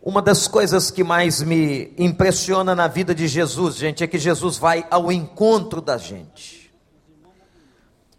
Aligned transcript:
Uma 0.00 0.22
das 0.22 0.46
coisas 0.46 0.90
que 0.90 1.02
mais 1.02 1.42
me 1.42 1.92
impressiona 1.98 2.74
na 2.74 2.86
vida 2.86 3.14
de 3.14 3.26
Jesus, 3.26 3.76
gente, 3.76 4.02
é 4.02 4.06
que 4.06 4.18
Jesus 4.18 4.56
vai 4.56 4.86
ao 4.90 5.10
encontro 5.10 5.80
da 5.80 5.98
gente. 5.98 6.72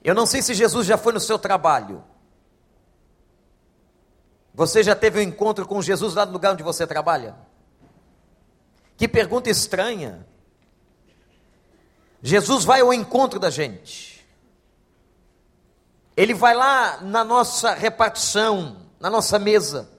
Eu 0.03 0.13
não 0.13 0.25
sei 0.25 0.41
se 0.41 0.53
Jesus 0.53 0.85
já 0.85 0.97
foi 0.97 1.13
no 1.13 1.19
seu 1.19 1.39
trabalho. 1.39 2.03
Você 4.53 4.83
já 4.83 4.95
teve 4.95 5.19
um 5.19 5.23
encontro 5.23 5.65
com 5.65 5.81
Jesus 5.81 6.15
lá 6.15 6.25
no 6.25 6.33
lugar 6.33 6.53
onde 6.53 6.63
você 6.63 6.85
trabalha? 6.85 7.35
Que 8.97 9.07
pergunta 9.07 9.49
estranha. 9.49 10.27
Jesus 12.21 12.65
vai 12.65 12.81
ao 12.81 12.93
encontro 12.93 13.39
da 13.39 13.49
gente. 13.49 14.27
Ele 16.17 16.33
vai 16.33 16.53
lá 16.53 16.99
na 17.01 17.23
nossa 17.23 17.73
repartição, 17.73 18.75
na 18.99 19.09
nossa 19.09 19.39
mesa. 19.39 19.89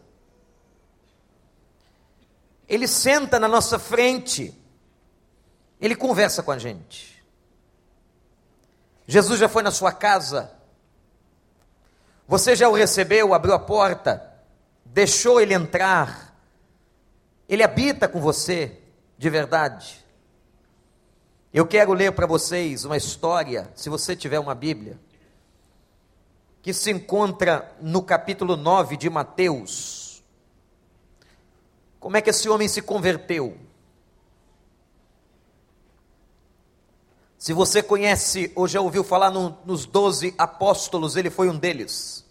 Ele 2.71 2.87
senta 2.87 3.40
na 3.40 3.49
nossa 3.49 3.81
frente. 3.81 4.57
Ele 5.81 5.96
conversa 5.96 6.40
com 6.40 6.53
a 6.53 6.58
gente. 6.58 7.21
Jesus 9.08 9.40
já 9.40 9.49
foi 9.49 9.64
na 9.64 9.72
sua 9.72 9.90
casa. 9.90 10.53
Você 12.29 12.54
já 12.54 12.68
o 12.68 12.75
recebeu, 12.75 13.35
abriu 13.35 13.54
a 13.54 13.59
porta, 13.59 14.40
deixou 14.85 15.40
ele 15.40 15.53
entrar. 15.53 16.32
Ele 17.48 17.64
habita 17.64 18.07
com 18.07 18.21
você, 18.21 18.79
de 19.18 19.29
verdade. 19.29 20.07
Eu 21.53 21.67
quero 21.67 21.93
ler 21.93 22.12
para 22.12 22.25
vocês 22.25 22.84
uma 22.84 22.96
história, 22.96 23.68
se 23.75 23.89
você 23.89 24.14
tiver 24.14 24.39
uma 24.39 24.54
Bíblia, 24.54 24.96
que 26.62 26.73
se 26.73 26.93
encontra 26.93 27.75
no 27.81 28.00
capítulo 28.00 28.57
9 28.57 28.96
de 28.96 29.11
Mateus. 29.11 30.00
Como 32.00 32.17
é 32.17 32.22
que 32.22 32.31
esse 32.31 32.48
homem 32.48 32.67
se 32.67 32.81
converteu? 32.81 33.59
Se 37.37 37.53
você 37.53 37.83
conhece 37.83 38.51
ou 38.56 38.67
já 38.67 38.81
ouviu 38.81 39.05
falar 39.05 39.31
no, 39.31 39.56
nos 39.67 39.84
doze 39.84 40.34
apóstolos, 40.39 41.15
ele 41.15 41.28
foi 41.28 41.51
um 41.51 41.59
deles. 41.59 42.25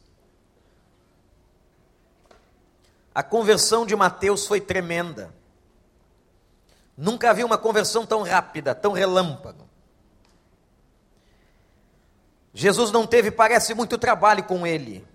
A 3.14 3.22
conversão 3.22 3.86
de 3.86 3.96
Mateus 3.96 4.48
foi 4.48 4.60
tremenda. 4.60 5.34
Nunca 6.98 7.34
vi 7.34 7.44
uma 7.44 7.58
conversão 7.58 8.06
tão 8.06 8.24
rápida, 8.24 8.74
tão 8.74 8.92
relâmpago. 8.92 9.70
Jesus 12.54 12.92
não 12.92 13.06
teve, 13.06 13.30
parece, 13.30 13.74
muito 13.74 13.98
trabalho 13.98 14.44
com 14.44 14.66
ele. 14.66 15.08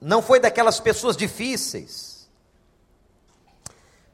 Não 0.00 0.22
foi 0.22 0.38
daquelas 0.40 0.80
pessoas 0.80 1.16
difíceis 1.16 2.11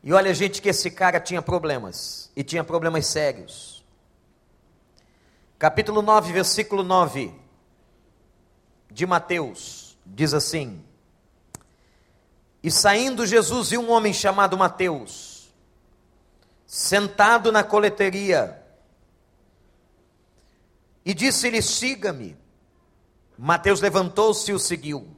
e 0.03 0.13
olha, 0.13 0.33
gente, 0.33 0.63
que 0.63 0.69
esse 0.69 0.91
cara 0.91 1.19
tinha 1.19 1.43
problemas, 1.43 2.31
e 2.37 2.45
tinha 2.45 2.63
problemas 2.63 3.07
sérios. 3.07 3.85
Capítulo 5.59 6.03
9, 6.03 6.33
versículo 6.33 6.85
9 6.85 7.35
de 8.91 9.05
Mateus, 9.07 9.99
diz 10.07 10.33
assim: 10.33 10.85
E 12.63 12.71
saindo 12.71 13.27
Jesus 13.27 13.71
viu 13.71 13.81
um 13.81 13.91
homem 13.91 14.13
chamado 14.13 14.57
Mateus, 14.57 15.53
sentado 16.65 17.51
na 17.51 17.65
coleteria, 17.65 18.62
e 21.05 21.12
disse-lhe: 21.12 21.61
Siga-me. 21.61 22.37
Mateus 23.37 23.81
levantou-se 23.81 24.51
e 24.51 24.55
o 24.55 24.59
seguiu. 24.59 25.17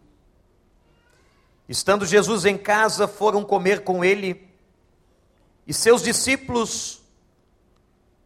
Estando 1.68 2.04
Jesus 2.04 2.44
em 2.44 2.56
casa, 2.56 3.06
foram 3.06 3.44
comer 3.44 3.84
com 3.84 4.04
ele 4.04 4.49
e 5.70 5.72
seus 5.72 6.02
discípulos, 6.02 7.00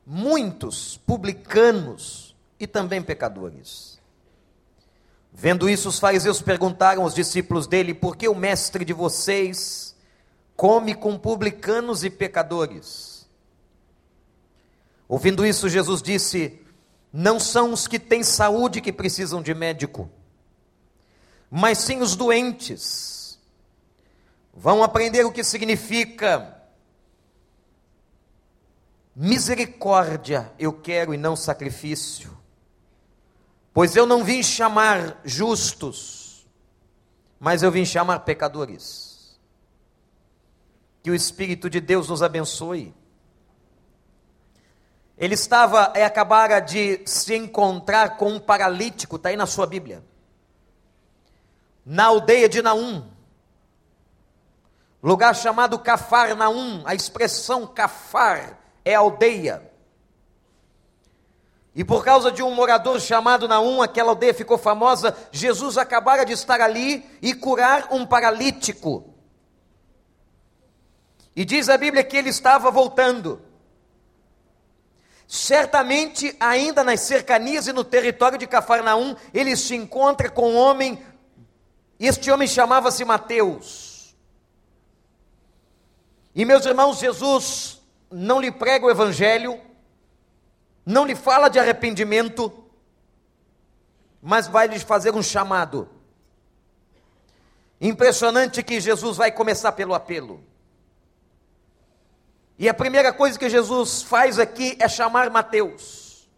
muitos 0.07 0.97
publicanos 0.97 2.35
e 2.59 2.67
também 2.67 3.03
pecadores. 3.03 4.01
Vendo 5.31 5.69
isso, 5.69 5.91
os 5.91 5.99
fariseus 5.99 6.41
perguntaram 6.41 7.03
aos 7.03 7.13
discípulos 7.13 7.67
dele: 7.67 7.93
por 7.93 8.17
que 8.17 8.27
o 8.29 8.35
mestre 8.35 8.83
de 8.83 8.95
vocês 8.95 9.95
come 10.57 10.95
com 10.95 11.19
publicanos 11.19 12.03
e 12.03 12.09
pecadores? 12.09 13.29
Ouvindo 15.07 15.45
isso, 15.45 15.69
Jesus 15.69 16.01
disse: 16.01 16.63
Não 17.13 17.39
são 17.39 17.75
os 17.75 17.87
que 17.87 17.99
têm 17.99 18.23
saúde 18.23 18.81
que 18.81 18.91
precisam 18.91 19.43
de 19.43 19.53
médico, 19.53 20.11
mas 21.51 21.77
sim 21.77 22.01
os 22.01 22.17
doentes. 22.17 23.39
Vão 24.55 24.83
aprender 24.83 25.27
o 25.27 25.33
que 25.33 25.45
significa 25.45 26.54
Misericórdia 29.17 30.53
eu 30.59 30.73
quero 30.73 31.15
e 31.15 31.17
não 31.17 31.37
sacrifício, 31.37 32.37
pois 33.73 33.95
eu 33.95 34.07
não 34.07 34.25
vim 34.25 34.43
chamar 34.43 35.21
justos, 35.25 36.45
mas 37.39 37.63
eu 37.63 37.71
vim 37.71 37.85
chamar 37.85 38.21
pecadores. 38.21 39.39
Que 41.01 41.13
o 41.13 41.15
Espírito 41.15 41.71
de 41.71 41.81
Deus 41.81 42.09
nos 42.09 42.25
abençoe. 42.25 42.93
Ele 45.17 45.35
estava, 45.35 45.93
é, 45.95 46.05
acabara 46.05 46.59
de 46.59 47.03
se 47.07 47.37
encontrar 47.37 48.17
com 48.17 48.33
um 48.33 48.41
paralítico, 48.41 49.15
está 49.15 49.29
aí 49.29 49.37
na 49.37 49.47
sua 49.47 49.65
Bíblia, 49.65 50.05
na 51.87 52.07
aldeia 52.07 52.49
de 52.49 52.61
Naum, 52.61 53.09
lugar 55.01 55.37
chamado 55.37 55.79
Cafarnaum, 55.79 56.83
a 56.85 56.97
expressão 56.97 57.65
Cafar 57.65 58.64
é 58.85 58.95
aldeia. 58.95 59.71
E 61.75 61.83
por 61.83 62.05
causa 62.05 62.31
de 62.31 62.43
um 62.43 62.55
morador 62.55 63.01
chamado 63.01 63.49
Naum, 63.49 63.83
aquela 63.83 64.11
aldeia 64.11 64.33
ficou 64.33 64.57
famosa. 64.57 65.17
Jesus 65.33 65.77
acabara 65.77 66.25
de 66.25 66.33
estar 66.33 66.61
ali 66.61 67.05
e 67.21 67.35
curar 67.35 67.89
um 67.91 68.07
paralítico. 68.07 69.13
E 71.35 71.45
diz 71.45 71.69
a 71.69 71.77
Bíblia 71.77 72.05
que 72.05 72.17
ele 72.17 72.29
estava 72.29 72.71
voltando. 72.71 73.43
Certamente, 75.27 76.37
ainda 76.39 76.85
nas 76.85 77.01
cercanias 77.01 77.67
e 77.67 77.73
no 77.73 77.83
território 77.83 78.39
de 78.39 78.47
Cafarnaum, 78.47 79.17
ele 79.33 79.57
se 79.57 79.75
encontra 79.75 80.31
com 80.31 80.53
um 80.53 80.57
homem, 80.57 81.05
este 81.99 82.31
homem 82.31 82.47
chamava-se 82.47 83.05
Mateus. 83.05 84.15
E 86.37 86.45
meus 86.45 86.65
irmãos, 86.67 86.99
Jesus 86.99 87.81
não 88.11 88.41
lhe 88.41 88.51
prega 88.51 88.87
o 88.87 88.91
evangelho, 88.91 89.61
não 90.85 91.05
lhe 91.05 91.15
fala 91.15 91.49
de 91.49 91.59
arrependimento, 91.59 92.53
mas 94.21 94.47
vai 94.47 94.67
lhe 94.67 94.79
fazer 94.79 95.15
um 95.15 95.23
chamado. 95.23 95.89
Impressionante 97.81 98.63
que 98.63 98.81
Jesus 98.81 99.17
vai 99.17 99.31
começar 99.31 99.73
pelo 99.73 99.95
apelo. 99.95 100.43
E 102.59 102.69
a 102.69 102.75
primeira 102.75 103.13
coisa 103.13 103.39
que 103.39 103.51
Jesus 103.51 104.03
faz 104.03 104.39
aqui 104.39 104.77
é 104.81 104.89
chamar 104.89 105.29
Mateus. 105.29 106.29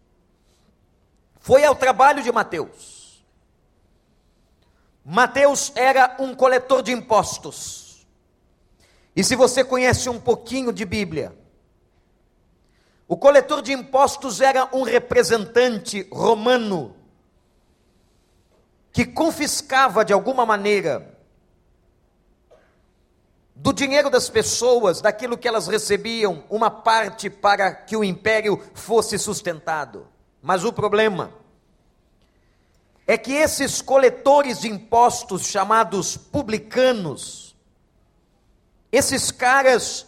Foi 1.39 1.63
ao 1.63 1.75
trabalho 1.75 2.23
de 2.23 2.31
Mateus. 2.31 3.23
Mateus 5.05 5.71
era 5.75 6.17
um 6.19 6.35
coletor 6.35 6.81
de 6.81 6.91
impostos. 6.91 8.05
E 9.15 9.23
se 9.23 9.35
você 9.35 9.63
conhece 9.63 10.09
um 10.09 10.19
pouquinho 10.19 10.73
de 10.73 10.83
Bíblia, 10.83 11.33
o 13.07 13.15
coletor 13.15 13.61
de 13.61 13.71
impostos 13.71 14.41
era 14.41 14.69
um 14.73 14.83
representante 14.83 16.07
romano 16.11 16.95
que 18.91 19.05
confiscava 19.05 20.03
de 20.03 20.11
alguma 20.11 20.45
maneira 20.45 21.15
do 23.55 23.73
dinheiro 23.73 24.09
das 24.09 24.29
pessoas, 24.29 25.01
daquilo 25.01 25.37
que 25.37 25.47
elas 25.47 25.67
recebiam, 25.67 26.43
uma 26.49 26.69
parte 26.69 27.29
para 27.29 27.73
que 27.73 27.95
o 27.95 28.03
império 28.03 28.61
fosse 28.73 29.17
sustentado. 29.17 30.07
Mas 30.41 30.63
o 30.63 30.71
problema 30.71 31.31
é 33.07 33.17
que 33.17 33.33
esses 33.33 33.81
coletores 33.81 34.61
de 34.61 34.67
impostos, 34.67 35.47
chamados 35.47 36.17
publicanos, 36.17 37.55
esses 38.91 39.31
caras, 39.31 40.05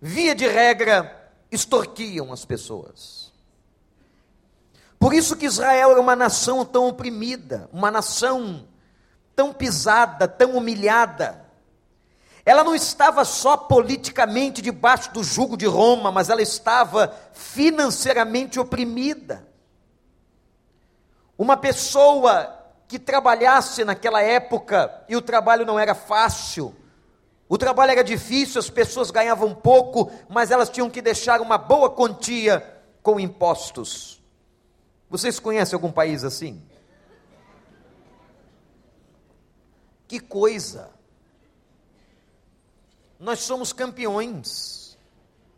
via 0.00 0.34
de 0.34 0.46
regra, 0.46 1.17
extorquiam 1.50 2.32
as 2.32 2.44
pessoas. 2.44 3.32
Por 4.98 5.14
isso 5.14 5.36
que 5.36 5.46
Israel 5.46 5.92
era 5.92 6.00
uma 6.00 6.16
nação 6.16 6.64
tão 6.64 6.88
oprimida, 6.88 7.68
uma 7.72 7.90
nação 7.90 8.66
tão 9.34 9.52
pisada, 9.52 10.26
tão 10.26 10.56
humilhada. 10.56 11.46
Ela 12.44 12.64
não 12.64 12.74
estava 12.74 13.24
só 13.24 13.56
politicamente 13.56 14.60
debaixo 14.60 15.12
do 15.12 15.22
jugo 15.22 15.56
de 15.56 15.66
Roma, 15.66 16.10
mas 16.10 16.30
ela 16.30 16.42
estava 16.42 17.14
financeiramente 17.32 18.58
oprimida. 18.58 19.46
Uma 21.36 21.56
pessoa 21.56 22.54
que 22.88 22.98
trabalhasse 22.98 23.84
naquela 23.84 24.22
época, 24.22 25.04
e 25.08 25.14
o 25.14 25.22
trabalho 25.22 25.66
não 25.66 25.78
era 25.78 25.94
fácil, 25.94 26.74
O 27.48 27.56
trabalho 27.56 27.92
era 27.92 28.04
difícil, 28.04 28.58
as 28.58 28.68
pessoas 28.68 29.10
ganhavam 29.10 29.54
pouco, 29.54 30.12
mas 30.28 30.50
elas 30.50 30.68
tinham 30.68 30.90
que 30.90 31.00
deixar 31.00 31.40
uma 31.40 31.56
boa 31.56 31.88
quantia 31.88 32.60
com 33.02 33.18
impostos. 33.18 34.22
Vocês 35.08 35.40
conhecem 35.40 35.74
algum 35.74 35.90
país 35.90 36.24
assim? 36.24 36.62
Que 40.06 40.20
coisa! 40.20 40.90
Nós 43.18 43.40
somos 43.40 43.72
campeões. 43.72 44.96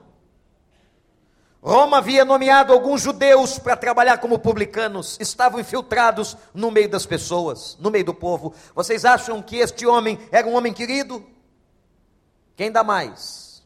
Roma 1.60 1.98
havia 1.98 2.24
nomeado 2.24 2.72
alguns 2.72 3.02
judeus 3.02 3.58
para 3.58 3.74
trabalhar 3.74 4.18
como 4.18 4.38
publicanos, 4.38 5.18
estavam 5.18 5.58
infiltrados 5.58 6.36
no 6.54 6.70
meio 6.70 6.88
das 6.88 7.04
pessoas, 7.04 7.76
no 7.80 7.90
meio 7.90 8.04
do 8.04 8.14
povo. 8.14 8.54
Vocês 8.76 9.04
acham 9.04 9.42
que 9.42 9.56
este 9.56 9.84
homem 9.84 10.16
era 10.30 10.46
um 10.46 10.54
homem 10.54 10.72
querido? 10.72 11.26
Quem 12.54 12.70
dá 12.70 12.84
mais? 12.84 13.64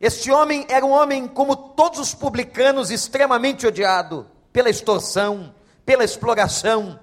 Este 0.00 0.30
homem 0.30 0.64
era 0.68 0.86
um 0.86 0.92
homem 0.92 1.26
como 1.26 1.56
todos 1.56 1.98
os 1.98 2.14
publicanos, 2.14 2.92
extremamente 2.92 3.66
odiado 3.66 4.32
pela 4.54 4.70
extorsão, 4.70 5.52
pela 5.84 6.04
exploração. 6.04 7.00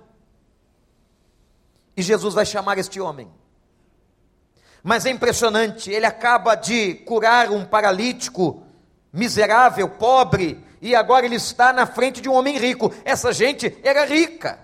E 1.98 2.01
Jesus 2.01 2.33
vai 2.33 2.45
chamar 2.45 2.77
este 2.77 3.01
homem. 3.01 3.30
Mas 4.81 5.06
é 5.06 5.09
impressionante, 5.09 5.92
ele 5.92 6.06
acaba 6.06 6.56
de 6.56 6.95
curar 6.95 7.51
um 7.51 7.65
paralítico 7.65 8.65
miserável, 9.12 9.89
pobre, 9.89 10.63
e 10.81 10.95
agora 10.95 11.25
ele 11.25 11.36
está 11.36 11.74
na 11.74 11.86
frente 11.86 12.21
de 12.21 12.30
um 12.30 12.33
homem 12.33 12.57
rico. 12.57 12.92
Essa 13.03 13.33
gente 13.33 13.77
era 13.83 14.06
rica. 14.06 14.57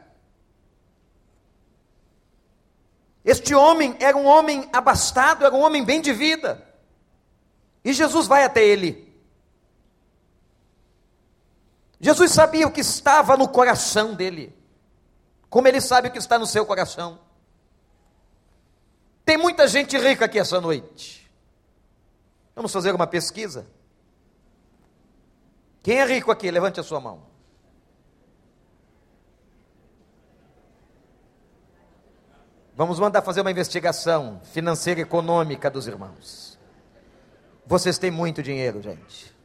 Este 3.26 3.54
homem 3.54 3.98
era 4.00 4.16
um 4.16 4.26
homem 4.26 4.70
abastado, 4.72 5.46
era 5.46 5.54
um 5.54 5.60
homem 5.60 5.84
bem 5.84 6.00
de 6.00 6.14
vida. 6.14 6.66
E 7.84 7.92
Jesus 7.92 8.28
vai 8.28 8.46
até 8.46 8.64
ele. 8.64 9.07
Jesus 12.00 12.32
sabia 12.32 12.68
o 12.68 12.72
que 12.72 12.82
estava 12.82 13.36
no 13.36 13.48
coração 13.48 14.14
dele, 14.14 14.56
como 15.50 15.68
ele 15.68 15.82
sabe 15.82 16.10
o 16.10 16.12
que 16.12 16.18
está 16.18 16.38
no 16.38 16.46
seu 16.46 16.66
coração. 16.66 17.20
Tem 19.26 19.38
muita 19.38 19.68
gente 19.68 19.98
rica 19.98 20.26
aqui 20.26 20.40
essa 20.40 20.62
noite. 20.62 21.30
Vamos 22.56 22.72
fazer 22.72 22.94
uma 22.96 23.08
pesquisa? 23.08 23.68
Quem 25.84 26.00
é 26.00 26.06
rico 26.06 26.32
aqui? 26.32 26.50
Levante 26.50 26.80
a 26.80 26.84
sua 26.84 27.00
mão. 27.00 27.24
Vamos 32.76 33.00
mandar 33.00 33.22
fazer 33.24 33.42
uma 33.42 33.50
investigação 33.50 34.40
financeira 34.54 35.00
e 35.00 35.04
econômica 35.04 35.70
dos 35.70 35.88
irmãos. 35.88 36.60
Vocês 37.66 37.98
têm 37.98 38.12
muito 38.12 38.44
dinheiro, 38.44 38.82
gente. 38.82 39.37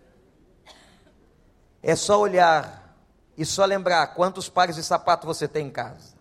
É 1.83 1.97
só 1.97 2.21
olhar 2.21 2.97
e 3.37 3.45
só 3.45 3.65
lembrar 3.65 4.09
quantos 4.09 4.49
pares 4.49 4.77
de 4.77 4.85
sapato 4.85 5.27
você 5.27 5.49
tem 5.49 5.67
em 5.67 5.71
casa. 5.71 6.15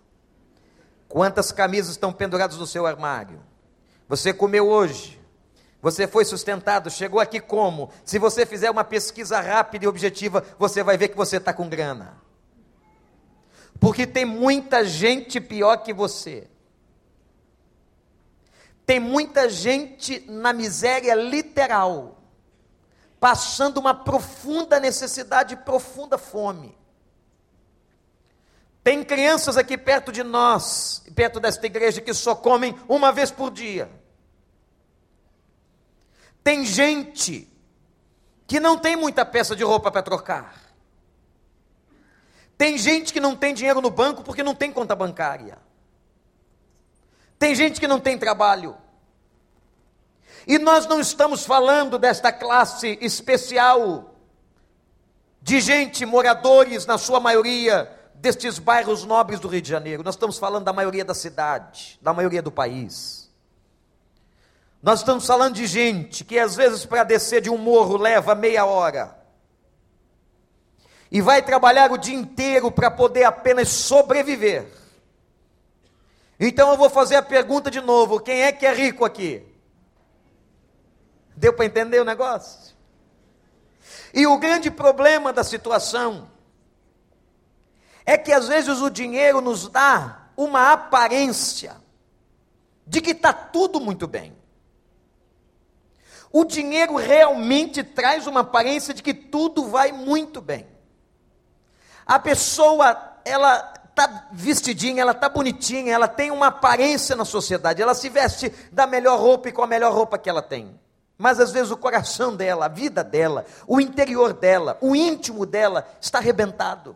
Quantas 1.08 1.52
camisas 1.52 1.92
estão 1.92 2.12
penduradas 2.12 2.58
no 2.58 2.66
seu 2.66 2.86
armário. 2.86 3.40
Você 4.08 4.34
comeu 4.34 4.68
hoje. 4.68 5.22
Você 5.82 6.08
foi 6.08 6.24
sustentado, 6.24 6.92
chegou 6.92 7.20
aqui 7.20 7.40
como? 7.40 7.92
Se 8.06 8.20
você 8.20 8.46
fizer 8.46 8.70
uma 8.70 8.84
pesquisa 8.84 9.40
rápida 9.42 9.86
e 9.86 9.88
objetiva, 9.88 10.46
você 10.58 10.84
vai 10.84 10.96
ver 10.96 11.08
que 11.10 11.18
você 11.18 11.38
está 11.38 11.52
com 11.52 11.68
grana. 11.68 12.18
Porque 13.80 14.06
tem 14.06 14.24
muita 14.24 14.86
gente 14.86 15.42
pior 15.42 15.78
que 15.78 15.92
você. 15.92 16.48
Tem 18.86 19.00
muita 19.00 19.50
gente 19.50 20.24
na 20.30 20.54
miséria 20.54 21.16
literal 21.16 22.21
passando 23.22 23.78
uma 23.78 23.94
profunda 23.94 24.80
necessidade, 24.80 25.56
profunda 25.56 26.18
fome. 26.18 26.76
Tem 28.84 29.04
crianças 29.04 29.58
aqui 29.58 29.78
perto 29.78 30.12
de 30.12 30.24
nós, 30.24 31.04
perto 31.14 31.40
desta 31.40 31.64
igreja, 31.68 32.02
que 32.02 32.16
só 32.16 32.34
comem 32.34 32.76
uma 32.90 33.12
vez 33.12 33.30
por 33.30 33.52
dia. 33.52 33.92
Tem 36.44 36.66
gente 36.66 37.48
que 38.48 38.60
não 38.60 38.76
tem 38.76 38.96
muita 38.96 39.24
peça 39.24 39.56
de 39.56 39.64
roupa 39.64 39.92
para 39.92 40.02
trocar. 40.02 40.60
Tem 42.58 42.76
gente 42.76 43.14
que 43.14 43.20
não 43.20 43.36
tem 43.36 43.54
dinheiro 43.54 43.82
no 43.82 43.92
banco 43.92 44.24
porque 44.24 44.42
não 44.42 44.56
tem 44.56 44.74
conta 44.74 44.96
bancária. 44.96 45.60
Tem 47.38 47.54
gente 47.54 47.80
que 47.80 47.88
não 47.88 48.00
tem 48.00 48.18
trabalho. 48.18 48.76
E 50.48 50.58
nós 50.58 50.88
não 50.88 51.00
estamos 51.00 51.46
falando 51.46 52.00
desta 52.00 52.32
classe 52.32 52.98
especial 53.02 54.16
de 55.42 55.60
gente, 55.60 56.06
moradores, 56.06 56.86
na 56.86 56.98
sua 56.98 57.20
maioria, 57.20 57.90
destes 58.16 58.60
bairros 58.60 59.04
nobres 59.04 59.40
do 59.40 59.48
Rio 59.48 59.62
de 59.62 59.70
Janeiro. 59.70 60.04
Nós 60.04 60.16
estamos 60.16 60.38
falando 60.38 60.66
da 60.66 60.74
maioria 60.74 61.04
da 61.04 61.14
cidade, 61.14 62.00
da 62.02 62.14
maioria 62.14 62.42
do 62.42 62.52
país. 62.52 63.30
Nós 64.82 65.00
estamos 65.00 65.26
falando 65.26 65.56
de 65.56 65.68
gente 65.68 66.24
que 66.24 66.40
às 66.40 66.56
vezes 66.56 66.86
para 66.86 67.04
descer 67.04 67.42
de 67.42 67.50
um 67.50 67.58
morro 67.58 67.98
leva 67.98 68.34
meia 68.34 68.66
hora. 68.66 69.16
E 71.12 71.22
vai 71.22 71.42
trabalhar 71.42 71.92
o 71.92 71.98
dia 71.98 72.16
inteiro 72.16 72.72
para 72.72 72.90
poder 72.90 73.26
apenas 73.26 73.70
sobreviver. 73.70 74.66
Então 76.40 76.72
eu 76.72 76.78
vou 76.78 76.90
fazer 76.90 77.16
a 77.16 77.22
pergunta 77.22 77.70
de 77.70 77.82
novo: 77.82 78.20
quem 78.20 78.42
é 78.42 78.52
que 78.52 78.66
é 78.66 78.74
rico 78.74 79.06
aqui? 79.06 79.51
Deu 81.42 81.52
para 81.52 81.66
entender 81.66 82.00
o 82.00 82.06
negócio? 82.06 82.76
E 84.14 84.28
o 84.28 84.38
grande 84.38 84.70
problema 84.70 85.34
da 85.34 85.44
situação 85.44 86.30
é 88.06 88.16
que 88.16 88.32
às 88.32 88.48
vezes 88.48 88.80
o 88.80 88.92
dinheiro 88.92 89.42
nos 89.42 89.68
dá 89.68 90.28
uma 90.38 90.72
aparência 90.72 91.76
de 92.86 93.02
que 93.02 93.10
está 93.10 93.34
tudo 93.34 93.80
muito 93.80 94.06
bem. 94.06 94.38
O 96.32 96.46
dinheiro 96.46 96.96
realmente 96.96 97.84
traz 97.84 98.28
uma 98.28 98.42
aparência 98.42 98.94
de 98.94 99.02
que 99.02 99.12
tudo 99.12 99.66
vai 99.66 99.92
muito 99.92 100.42
bem. 100.42 100.68
A 102.06 102.20
pessoa, 102.20 103.20
ela 103.26 103.74
está 103.90 104.28
vestidinha, 104.32 105.02
ela 105.02 105.12
está 105.12 105.28
bonitinha, 105.28 105.92
ela 105.92 106.08
tem 106.08 106.30
uma 106.30 106.48
aparência 106.48 107.16
na 107.16 107.26
sociedade, 107.26 107.82
ela 107.82 107.96
se 107.96 108.10
veste 108.10 108.52
da 108.72 108.86
melhor 108.86 109.20
roupa 109.20 109.50
e 109.50 109.52
com 109.52 109.64
a 109.64 109.68
melhor 109.68 109.92
roupa 109.92 110.20
que 110.20 110.30
ela 110.30 110.44
tem. 110.44 110.80
Mas 111.22 111.40
às 111.40 111.52
vezes 111.52 111.70
o 111.70 111.78
coração 111.78 112.36
dela, 112.36 112.66
a 112.66 112.68
vida 112.68 113.04
dela, 113.04 113.46
o 113.68 113.80
interior 113.80 114.34
dela, 114.34 114.76
o 114.82 114.96
íntimo 114.96 115.46
dela 115.46 115.88
está 116.02 116.18
arrebentado. 116.18 116.96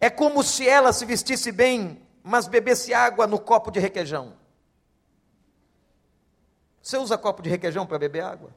É 0.00 0.08
como 0.08 0.42
se 0.42 0.66
ela 0.66 0.94
se 0.94 1.04
vestisse 1.04 1.52
bem, 1.52 2.00
mas 2.22 2.48
bebesse 2.48 2.94
água 2.94 3.26
no 3.26 3.38
copo 3.38 3.70
de 3.70 3.78
requeijão. 3.78 4.32
Você 6.80 6.96
usa 6.96 7.18
copo 7.18 7.42
de 7.42 7.50
requeijão 7.50 7.84
para 7.84 7.98
beber 7.98 8.24
água? 8.24 8.48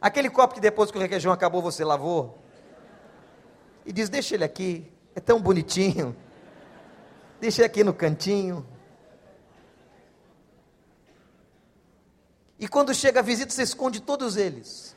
Aquele 0.00 0.30
copo 0.30 0.54
que 0.54 0.60
depois 0.60 0.90
que 0.90 0.96
o 0.96 1.00
requeijão 1.00 1.30
acabou 1.30 1.60
você 1.60 1.84
lavou? 1.84 2.38
E 3.84 3.92
diz: 3.92 4.08
Deixa 4.08 4.34
ele 4.34 4.44
aqui, 4.44 4.90
é 5.14 5.20
tão 5.20 5.42
bonitinho. 5.42 6.16
Deixa 7.38 7.60
ele 7.60 7.66
aqui 7.66 7.84
no 7.84 7.92
cantinho. 7.92 8.66
E 12.62 12.68
quando 12.68 12.94
chega 12.94 13.18
a 13.18 13.22
visita, 13.24 13.52
você 13.52 13.64
esconde 13.64 13.98
todos 13.98 14.36
eles. 14.36 14.94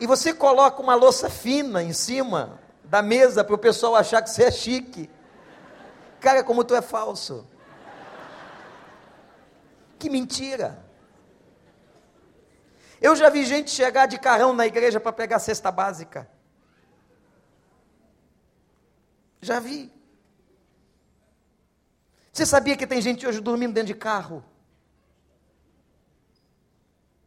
E 0.00 0.06
você 0.06 0.32
coloca 0.32 0.80
uma 0.80 0.94
louça 0.94 1.28
fina 1.28 1.82
em 1.82 1.92
cima 1.92 2.58
da 2.84 3.02
mesa 3.02 3.44
para 3.44 3.54
o 3.54 3.58
pessoal 3.58 3.94
achar 3.94 4.22
que 4.22 4.30
você 4.30 4.44
é 4.44 4.50
chique. 4.50 5.10
Cara, 6.18 6.42
como 6.42 6.64
tu 6.64 6.74
é 6.74 6.80
falso. 6.80 7.46
Que 9.98 10.08
mentira. 10.08 10.82
Eu 12.98 13.14
já 13.14 13.28
vi 13.28 13.44
gente 13.44 13.70
chegar 13.70 14.06
de 14.06 14.18
carrão 14.18 14.54
na 14.54 14.66
igreja 14.66 14.98
para 14.98 15.12
pegar 15.12 15.36
a 15.36 15.40
cesta 15.40 15.70
básica. 15.70 16.26
Já 19.42 19.60
vi. 19.60 19.92
Você 22.32 22.46
sabia 22.46 22.74
que 22.74 22.86
tem 22.86 23.02
gente 23.02 23.26
hoje 23.26 23.38
dormindo 23.38 23.74
dentro 23.74 23.88
de 23.88 23.94
carro? 23.94 24.42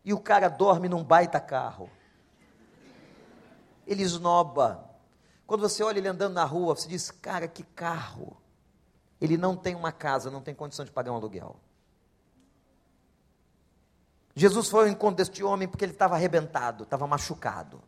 E 0.03 0.13
o 0.13 0.19
cara 0.19 0.49
dorme 0.49 0.89
num 0.89 1.03
baita 1.03 1.39
carro. 1.39 1.89
Ele 3.85 4.03
esnoba. 4.03 4.89
Quando 5.45 5.61
você 5.61 5.83
olha 5.83 5.99
ele 5.99 6.07
andando 6.07 6.33
na 6.33 6.43
rua, 6.43 6.75
você 6.75 6.87
diz: 6.87 7.11
Cara, 7.11 7.47
que 7.47 7.63
carro. 7.63 8.37
Ele 9.19 9.37
não 9.37 9.55
tem 9.55 9.75
uma 9.75 9.91
casa, 9.91 10.31
não 10.31 10.41
tem 10.41 10.55
condição 10.55 10.83
de 10.83 10.91
pagar 10.91 11.11
um 11.11 11.15
aluguel. 11.15 11.55
Jesus 14.35 14.69
foi 14.69 14.85
ao 14.85 14.87
encontro 14.87 15.17
deste 15.17 15.43
homem 15.43 15.67
porque 15.67 15.85
ele 15.85 15.91
estava 15.91 16.15
arrebentado, 16.15 16.83
estava 16.83 17.05
machucado. 17.05 17.81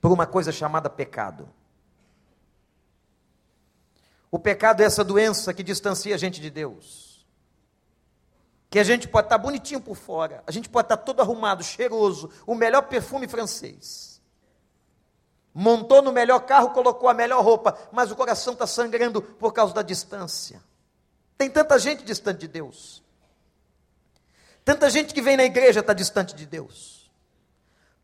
Por 0.00 0.12
uma 0.12 0.26
coisa 0.26 0.52
chamada 0.52 0.88
pecado. 0.88 1.48
O 4.30 4.38
pecado 4.38 4.82
é 4.82 4.84
essa 4.84 5.02
doença 5.02 5.54
que 5.54 5.62
distancia 5.62 6.14
a 6.14 6.18
gente 6.18 6.40
de 6.40 6.50
Deus. 6.50 7.03
Que 8.74 8.80
a 8.80 8.84
gente 8.84 9.06
pode 9.06 9.26
estar 9.26 9.38
bonitinho 9.38 9.80
por 9.80 9.94
fora, 9.94 10.42
a 10.44 10.50
gente 10.50 10.68
pode 10.68 10.86
estar 10.86 10.96
todo 10.96 11.20
arrumado, 11.20 11.62
cheiroso, 11.62 12.28
o 12.44 12.56
melhor 12.56 12.82
perfume 12.82 13.28
francês 13.28 14.14
montou 15.54 16.02
no 16.02 16.10
melhor 16.10 16.40
carro, 16.40 16.70
colocou 16.70 17.08
a 17.08 17.14
melhor 17.14 17.40
roupa, 17.42 17.78
mas 17.92 18.10
o 18.10 18.16
coração 18.16 18.54
está 18.54 18.66
sangrando 18.66 19.22
por 19.22 19.52
causa 19.52 19.72
da 19.72 19.82
distância. 19.82 20.60
Tem 21.38 21.48
tanta 21.48 21.78
gente 21.78 22.02
distante 22.02 22.40
de 22.40 22.48
Deus. 22.48 23.00
Tanta 24.64 24.90
gente 24.90 25.14
que 25.14 25.22
vem 25.22 25.36
na 25.36 25.44
igreja 25.44 25.78
está 25.78 25.92
distante 25.92 26.34
de 26.34 26.44
Deus. 26.44 27.08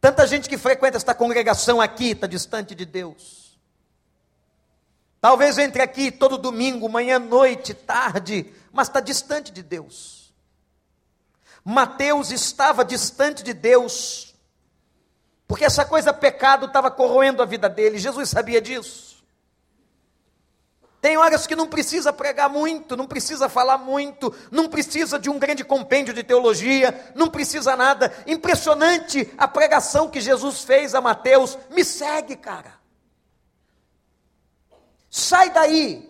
Tanta 0.00 0.24
gente 0.28 0.48
que 0.48 0.56
frequenta 0.56 0.96
esta 0.96 1.12
congregação 1.12 1.80
aqui 1.80 2.12
está 2.12 2.28
distante 2.28 2.72
de 2.72 2.84
Deus. 2.84 3.58
Talvez 5.20 5.58
entre 5.58 5.82
aqui 5.82 6.12
todo 6.12 6.38
domingo, 6.38 6.88
manhã, 6.88 7.18
noite, 7.18 7.74
tarde, 7.74 8.54
mas 8.72 8.86
está 8.86 9.00
distante 9.00 9.50
de 9.50 9.62
Deus. 9.62 10.19
Mateus 11.64 12.30
estava 12.30 12.84
distante 12.84 13.42
de 13.42 13.52
Deus 13.52 14.30
porque 15.50 15.64
essa 15.64 15.84
coisa 15.84 16.12
pecado 16.12 16.66
estava 16.66 16.92
corroendo 16.92 17.42
a 17.42 17.44
vida 17.44 17.68
dele. 17.68 17.98
Jesus 17.98 18.28
sabia 18.28 18.60
disso. 18.60 19.16
Tem 21.00 21.16
horas 21.16 21.44
que 21.44 21.56
não 21.56 21.66
precisa 21.66 22.12
pregar 22.12 22.48
muito, 22.48 22.96
não 22.96 23.04
precisa 23.04 23.48
falar 23.48 23.76
muito, 23.76 24.32
não 24.48 24.68
precisa 24.68 25.18
de 25.18 25.28
um 25.28 25.40
grande 25.40 25.64
compêndio 25.64 26.14
de 26.14 26.22
teologia, 26.22 27.12
não 27.16 27.28
precisa 27.28 27.74
nada. 27.74 28.14
Impressionante 28.28 29.28
a 29.36 29.48
pregação 29.48 30.08
que 30.08 30.20
Jesus 30.20 30.62
fez 30.62 30.94
a 30.94 31.00
Mateus. 31.00 31.58
Me 31.68 31.84
segue, 31.84 32.36
cara. 32.36 32.74
Sai 35.10 35.50
daí. 35.50 36.09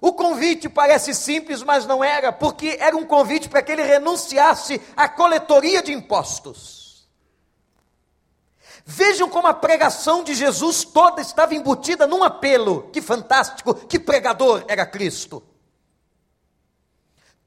O 0.00 0.12
convite 0.12 0.68
parece 0.68 1.14
simples, 1.14 1.62
mas 1.62 1.86
não 1.86 2.02
era, 2.02 2.32
porque 2.32 2.76
era 2.80 2.96
um 2.96 3.04
convite 3.04 3.48
para 3.48 3.62
que 3.62 3.72
ele 3.72 3.82
renunciasse 3.82 4.80
à 4.96 5.08
coletoria 5.08 5.82
de 5.82 5.92
impostos. 5.92 7.08
Vejam 8.84 9.28
como 9.28 9.46
a 9.46 9.54
pregação 9.54 10.24
de 10.24 10.34
Jesus 10.34 10.84
toda 10.84 11.20
estava 11.20 11.54
embutida 11.54 12.06
num 12.06 12.24
apelo. 12.24 12.88
Que 12.92 13.00
fantástico, 13.00 13.74
que 13.74 13.98
pregador 14.00 14.64
era 14.66 14.86
Cristo. 14.86 15.42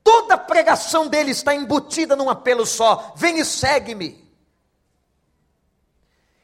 Toda 0.03 0.35
a 0.35 0.37
pregação 0.37 1.07
dele 1.07 1.31
está 1.31 1.55
embutida 1.55 2.15
num 2.15 2.29
apelo 2.29 2.65
só: 2.65 3.13
vem 3.15 3.39
e 3.39 3.45
segue-me. 3.45 4.23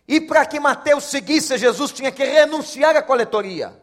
E 0.07 0.19
para 0.19 0.45
que 0.45 0.59
Mateus 0.59 1.03
seguisse 1.03 1.57
Jesus, 1.57 1.91
tinha 1.91 2.11
que 2.11 2.23
renunciar 2.23 2.95
à 2.95 3.01
coletoria, 3.01 3.79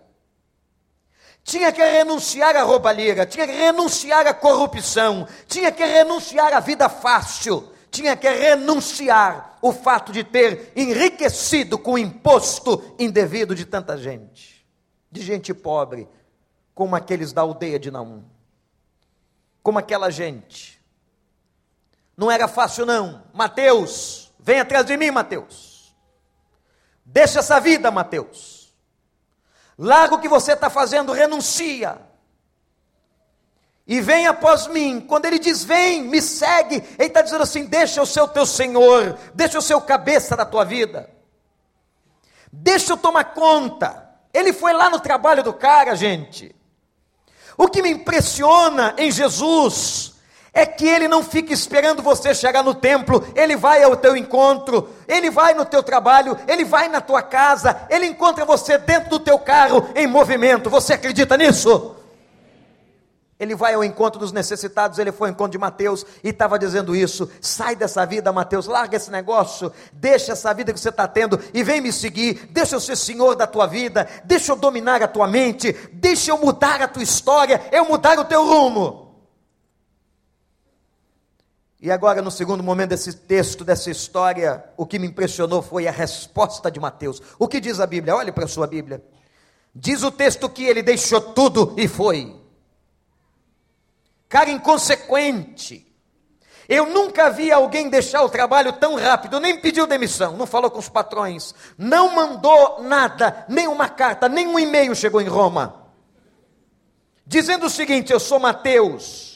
tinha 1.46 1.70
que 1.70 1.82
renunciar 1.82 2.56
à 2.56 2.64
roubalheira, 2.64 3.24
tinha 3.24 3.46
que 3.46 3.52
renunciar 3.52 4.26
à 4.26 4.34
corrupção, 4.34 5.28
tinha 5.46 5.70
que 5.70 5.84
renunciar 5.84 6.52
à 6.52 6.58
vida 6.58 6.88
fácil, 6.88 7.72
tinha 7.88 8.16
que 8.16 8.28
renunciar 8.28 9.56
o 9.62 9.72
fato 9.72 10.10
de 10.10 10.24
ter 10.24 10.72
enriquecido 10.74 11.78
com 11.78 11.92
o 11.92 11.98
imposto 11.98 12.96
indevido 12.98 13.54
de 13.54 13.64
tanta 13.64 13.96
gente, 13.96 14.66
de 15.08 15.22
gente 15.22 15.54
pobre, 15.54 16.08
como 16.74 16.96
aqueles 16.96 17.32
da 17.32 17.42
aldeia 17.42 17.78
de 17.78 17.92
Naum, 17.92 18.24
como 19.62 19.78
aquela 19.78 20.10
gente. 20.10 20.82
Não 22.16 22.28
era 22.28 22.48
fácil, 22.48 22.84
não. 22.84 23.22
Mateus, 23.32 24.32
vem 24.40 24.58
atrás 24.58 24.84
de 24.84 24.96
mim, 24.96 25.12
Mateus. 25.12 25.94
Deixa 27.04 27.38
essa 27.38 27.60
vida, 27.60 27.88
Mateus. 27.92 28.55
Larga 29.78 30.14
o 30.14 30.20
que 30.20 30.28
você 30.28 30.52
está 30.52 30.70
fazendo, 30.70 31.12
renuncia 31.12 32.00
e 33.86 34.00
vem 34.00 34.26
após 34.26 34.66
mim. 34.66 35.00
Quando 35.00 35.26
ele 35.26 35.38
diz 35.38 35.62
vem, 35.62 36.02
me 36.02 36.20
segue, 36.20 36.82
ele 36.98 37.08
está 37.08 37.22
dizendo 37.22 37.42
assim: 37.42 37.66
deixa 37.66 38.00
eu 38.00 38.06
ser 38.06 38.20
o 38.20 38.28
teu 38.28 38.44
Senhor, 38.44 39.16
deixa 39.32 39.56
eu 39.56 39.62
ser 39.62 39.74
o 39.74 39.80
cabeça 39.80 40.36
da 40.36 40.44
tua 40.44 40.64
vida, 40.64 41.08
deixa 42.50 42.92
eu 42.92 42.96
tomar 42.96 43.24
conta. 43.34 44.04
Ele 44.34 44.52
foi 44.52 44.72
lá 44.72 44.90
no 44.90 45.00
trabalho 45.00 45.42
do 45.42 45.52
cara, 45.52 45.94
gente. 45.94 46.54
O 47.56 47.68
que 47.68 47.80
me 47.80 47.90
impressiona 47.90 48.94
em 48.98 49.10
Jesus 49.10 50.15
é 50.56 50.64
que 50.64 50.88
ele 50.88 51.06
não 51.06 51.22
fica 51.22 51.52
esperando 51.52 52.02
você 52.02 52.34
chegar 52.34 52.64
no 52.64 52.74
templo, 52.74 53.22
ele 53.36 53.54
vai 53.56 53.82
ao 53.82 53.94
teu 53.94 54.16
encontro, 54.16 54.88
ele 55.06 55.30
vai 55.30 55.52
no 55.52 55.66
teu 55.66 55.82
trabalho, 55.82 56.34
ele 56.48 56.64
vai 56.64 56.88
na 56.88 56.98
tua 56.98 57.20
casa, 57.20 57.86
ele 57.90 58.06
encontra 58.06 58.42
você 58.46 58.78
dentro 58.78 59.10
do 59.10 59.20
teu 59.20 59.38
carro 59.38 59.86
em 59.94 60.06
movimento. 60.06 60.70
Você 60.70 60.94
acredita 60.94 61.36
nisso? 61.36 61.94
Ele 63.38 63.54
vai 63.54 63.74
ao 63.74 63.84
encontro 63.84 64.18
dos 64.18 64.32
necessitados, 64.32 64.98
ele 64.98 65.12
foi 65.12 65.28
ao 65.28 65.34
encontro 65.34 65.52
de 65.52 65.58
Mateus 65.58 66.06
e 66.24 66.30
estava 66.30 66.58
dizendo 66.58 66.96
isso: 66.96 67.30
sai 67.38 67.76
dessa 67.76 68.06
vida, 68.06 68.32
Mateus, 68.32 68.66
larga 68.66 68.96
esse 68.96 69.10
negócio, 69.10 69.70
deixa 69.92 70.32
essa 70.32 70.54
vida 70.54 70.72
que 70.72 70.80
você 70.80 70.88
está 70.88 71.06
tendo 71.06 71.38
e 71.52 71.62
vem 71.62 71.82
me 71.82 71.92
seguir, 71.92 72.48
deixa 72.50 72.76
eu 72.76 72.80
ser 72.80 72.96
senhor 72.96 73.34
da 73.34 73.46
tua 73.46 73.66
vida, 73.66 74.08
deixa 74.24 74.52
eu 74.52 74.56
dominar 74.56 75.02
a 75.02 75.06
tua 75.06 75.28
mente, 75.28 75.76
deixa 75.92 76.30
eu 76.30 76.38
mudar 76.38 76.80
a 76.80 76.88
tua 76.88 77.02
história, 77.02 77.60
eu 77.70 77.84
mudar 77.84 78.18
o 78.18 78.24
teu 78.24 78.42
rumo. 78.42 79.05
E 81.80 81.90
agora, 81.90 82.22
no 82.22 82.30
segundo 82.30 82.62
momento 82.62 82.90
desse 82.90 83.12
texto, 83.12 83.64
dessa 83.64 83.90
história, 83.90 84.64
o 84.76 84.86
que 84.86 84.98
me 84.98 85.06
impressionou 85.06 85.60
foi 85.60 85.86
a 85.86 85.92
resposta 85.92 86.70
de 86.70 86.80
Mateus. 86.80 87.20
O 87.38 87.46
que 87.46 87.60
diz 87.60 87.80
a 87.80 87.86
Bíblia? 87.86 88.16
Olhe 88.16 88.32
para 88.32 88.44
a 88.44 88.48
sua 88.48 88.66
Bíblia. 88.66 89.04
Diz 89.74 90.02
o 90.02 90.10
texto 90.10 90.48
que 90.48 90.64
ele 90.64 90.82
deixou 90.82 91.20
tudo 91.20 91.74
e 91.76 91.86
foi 91.86 92.34
cara 94.28 94.50
inconsequente. 94.50 95.86
Eu 96.68 96.86
nunca 96.86 97.30
vi 97.30 97.52
alguém 97.52 97.88
deixar 97.88 98.22
o 98.22 98.28
trabalho 98.28 98.72
tão 98.72 98.96
rápido, 98.96 99.38
nem 99.38 99.60
pediu 99.60 99.86
demissão, 99.86 100.36
não 100.36 100.46
falou 100.46 100.70
com 100.70 100.80
os 100.80 100.88
patrões, 100.88 101.54
não 101.78 102.14
mandou 102.14 102.82
nada, 102.82 103.44
nem 103.48 103.68
uma 103.68 103.88
carta, 103.88 104.28
nem 104.28 104.48
um 104.48 104.58
e-mail 104.58 104.94
chegou 104.94 105.20
em 105.20 105.28
Roma, 105.28 105.86
dizendo 107.24 107.66
o 107.66 107.70
seguinte: 107.70 108.12
Eu 108.12 108.18
sou 108.18 108.40
Mateus, 108.40 109.35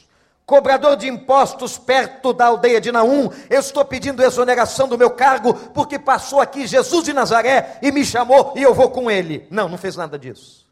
cobrador 0.50 0.96
de 0.96 1.06
impostos 1.06 1.78
perto 1.78 2.32
da 2.32 2.46
aldeia 2.46 2.80
de 2.80 2.90
Naum, 2.90 3.30
eu 3.48 3.60
estou 3.60 3.84
pedindo 3.84 4.20
exoneração 4.20 4.88
do 4.88 4.98
meu 4.98 5.08
cargo, 5.08 5.54
porque 5.54 5.96
passou 5.96 6.40
aqui 6.40 6.66
Jesus 6.66 7.04
de 7.04 7.12
Nazaré 7.12 7.78
e 7.80 7.92
me 7.92 8.04
chamou 8.04 8.52
e 8.56 8.62
eu 8.62 8.74
vou 8.74 8.90
com 8.90 9.08
ele. 9.08 9.46
Não, 9.48 9.68
não 9.68 9.78
fez 9.78 9.94
nada 9.94 10.18
disso. 10.18 10.66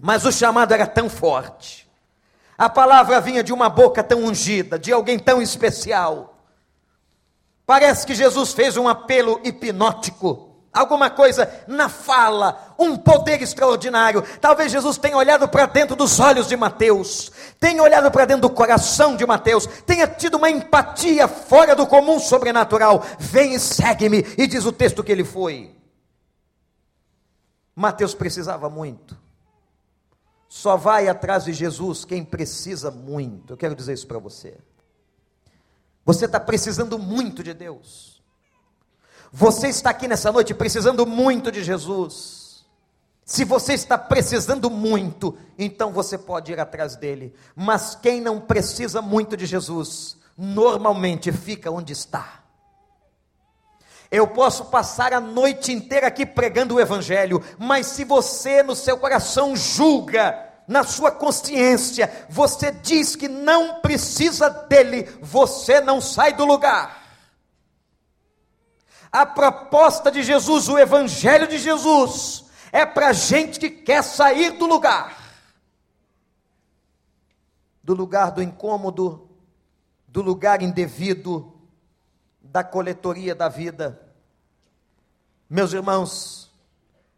Mas 0.00 0.24
o 0.24 0.32
chamado 0.32 0.72
era 0.72 0.86
tão 0.86 1.10
forte, 1.10 1.86
a 2.56 2.70
palavra 2.70 3.20
vinha 3.20 3.44
de 3.44 3.52
uma 3.52 3.68
boca 3.68 4.02
tão 4.02 4.24
ungida, 4.24 4.78
de 4.78 4.90
alguém 4.90 5.18
tão 5.18 5.42
especial. 5.42 6.38
Parece 7.66 8.06
que 8.06 8.14
Jesus 8.14 8.54
fez 8.54 8.78
um 8.78 8.88
apelo 8.88 9.40
hipnótico 9.44 10.51
alguma 10.72 11.10
coisa 11.10 11.52
na 11.66 11.88
fala, 11.88 12.74
um 12.78 12.96
poder 12.96 13.42
extraordinário. 13.42 14.22
Talvez 14.40 14.72
Jesus 14.72 14.96
tenha 14.96 15.16
olhado 15.16 15.46
para 15.48 15.66
dentro 15.66 15.94
dos 15.94 16.18
olhos 16.18 16.48
de 16.48 16.56
Mateus, 16.56 17.30
tenha 17.60 17.82
olhado 17.82 18.10
para 18.10 18.24
dentro 18.24 18.42
do 18.42 18.50
coração 18.50 19.14
de 19.14 19.26
Mateus, 19.26 19.66
tenha 19.86 20.06
tido 20.06 20.36
uma 20.36 20.50
empatia 20.50 21.28
fora 21.28 21.76
do 21.76 21.86
comum 21.86 22.18
sobrenatural. 22.18 23.04
Vem 23.18 23.54
e 23.54 23.60
segue-me, 23.60 24.24
e 24.38 24.46
diz 24.46 24.64
o 24.64 24.72
texto 24.72 25.04
que 25.04 25.12
ele 25.12 25.24
foi. 25.24 25.74
Mateus 27.74 28.14
precisava 28.14 28.70
muito. 28.70 29.20
Só 30.48 30.76
vai 30.76 31.08
atrás 31.08 31.44
de 31.44 31.52
Jesus 31.52 32.04
quem 32.04 32.22
precisa 32.22 32.90
muito. 32.90 33.54
Eu 33.54 33.56
quero 33.56 33.74
dizer 33.74 33.94
isso 33.94 34.06
para 34.06 34.18
você. 34.18 34.58
Você 36.04 36.26
está 36.26 36.38
precisando 36.38 36.98
muito 36.98 37.42
de 37.42 37.54
Deus. 37.54 38.11
Você 39.32 39.68
está 39.68 39.88
aqui 39.88 40.06
nessa 40.06 40.30
noite 40.30 40.52
precisando 40.52 41.06
muito 41.06 41.50
de 41.50 41.64
Jesus. 41.64 42.66
Se 43.24 43.44
você 43.44 43.72
está 43.72 43.96
precisando 43.96 44.68
muito, 44.68 45.38
então 45.58 45.90
você 45.90 46.18
pode 46.18 46.52
ir 46.52 46.60
atrás 46.60 46.96
dele. 46.96 47.34
Mas 47.56 47.94
quem 47.94 48.20
não 48.20 48.38
precisa 48.38 49.00
muito 49.00 49.34
de 49.34 49.46
Jesus, 49.46 50.18
normalmente 50.36 51.32
fica 51.32 51.70
onde 51.70 51.94
está. 51.94 52.42
Eu 54.10 54.28
posso 54.28 54.66
passar 54.66 55.14
a 55.14 55.20
noite 55.20 55.72
inteira 55.72 56.08
aqui 56.08 56.26
pregando 56.26 56.74
o 56.74 56.80
Evangelho, 56.80 57.42
mas 57.58 57.86
se 57.86 58.04
você 58.04 58.62
no 58.62 58.76
seu 58.76 58.98
coração 58.98 59.56
julga, 59.56 60.46
na 60.68 60.84
sua 60.84 61.10
consciência, 61.10 62.26
você 62.28 62.70
diz 62.70 63.16
que 63.16 63.28
não 63.28 63.80
precisa 63.80 64.50
dele, 64.50 65.08
você 65.22 65.80
não 65.80 66.02
sai 66.02 66.34
do 66.34 66.44
lugar. 66.44 67.01
A 69.12 69.26
proposta 69.26 70.10
de 70.10 70.22
Jesus, 70.22 70.68
o 70.68 70.78
Evangelho 70.78 71.46
de 71.46 71.58
Jesus, 71.58 72.46
é 72.72 72.86
para 72.86 73.12
gente 73.12 73.60
que 73.60 73.68
quer 73.70 74.02
sair 74.02 74.52
do 74.52 74.66
lugar 74.66 75.22
do 77.82 77.94
lugar 77.94 78.30
do 78.30 78.42
incômodo, 78.42 79.28
do 80.06 80.22
lugar 80.22 80.62
indevido, 80.62 81.52
da 82.40 82.62
coletoria 82.62 83.34
da 83.34 83.48
vida. 83.48 84.00
Meus 85.48 85.72
irmãos, 85.72 86.50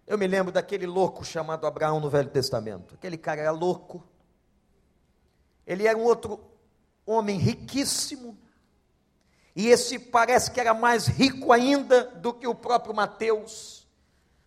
eu 0.06 0.16
me 0.16 0.26
lembro 0.26 0.52
daquele 0.52 0.86
louco 0.86 1.24
chamado 1.24 1.66
Abraão 1.66 2.00
no 2.00 2.08
Velho 2.08 2.30
Testamento. 2.30 2.94
Aquele 2.94 3.18
cara 3.18 3.42
era 3.42 3.50
louco. 3.50 4.02
Ele 5.66 5.86
era 5.86 5.96
um 5.96 6.04
outro 6.04 6.40
homem 7.04 7.38
riquíssimo, 7.38 8.38
e 9.54 9.68
esse 9.68 9.98
parece 9.98 10.50
que 10.50 10.60
era 10.60 10.74
mais 10.74 11.06
rico 11.06 11.52
ainda 11.52 12.04
do 12.16 12.32
que 12.32 12.46
o 12.46 12.54
próprio 12.54 12.94
Mateus. 12.94 13.86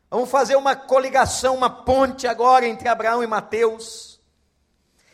Vamos 0.10 0.30
fazer 0.30 0.56
uma 0.56 0.76
coligação, 0.76 1.56
uma 1.56 1.70
ponte 1.70 2.28
agora 2.28 2.68
entre 2.68 2.90
Abraão 2.90 3.24
e 3.24 3.28
Mateus. 3.28 4.20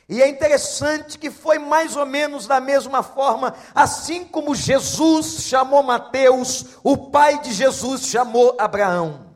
E 0.10 0.22
é 0.22 0.28
interessante 0.28 1.18
que 1.18 1.32
foi 1.32 1.58
mais 1.58 1.96
ou 1.96 2.06
menos 2.06 2.46
da 2.48 2.60
mesma 2.60 3.02
forma, 3.02 3.56
assim 3.74 4.26
como 4.26 4.54
Jesus 4.54 5.44
chamou 5.44 5.82
Mateus, 5.82 6.78
o 6.84 6.98
pai 7.10 7.40
de 7.42 7.54
Jesus 7.54 8.08
chamou 8.08 8.56
Abraão. 8.60 9.34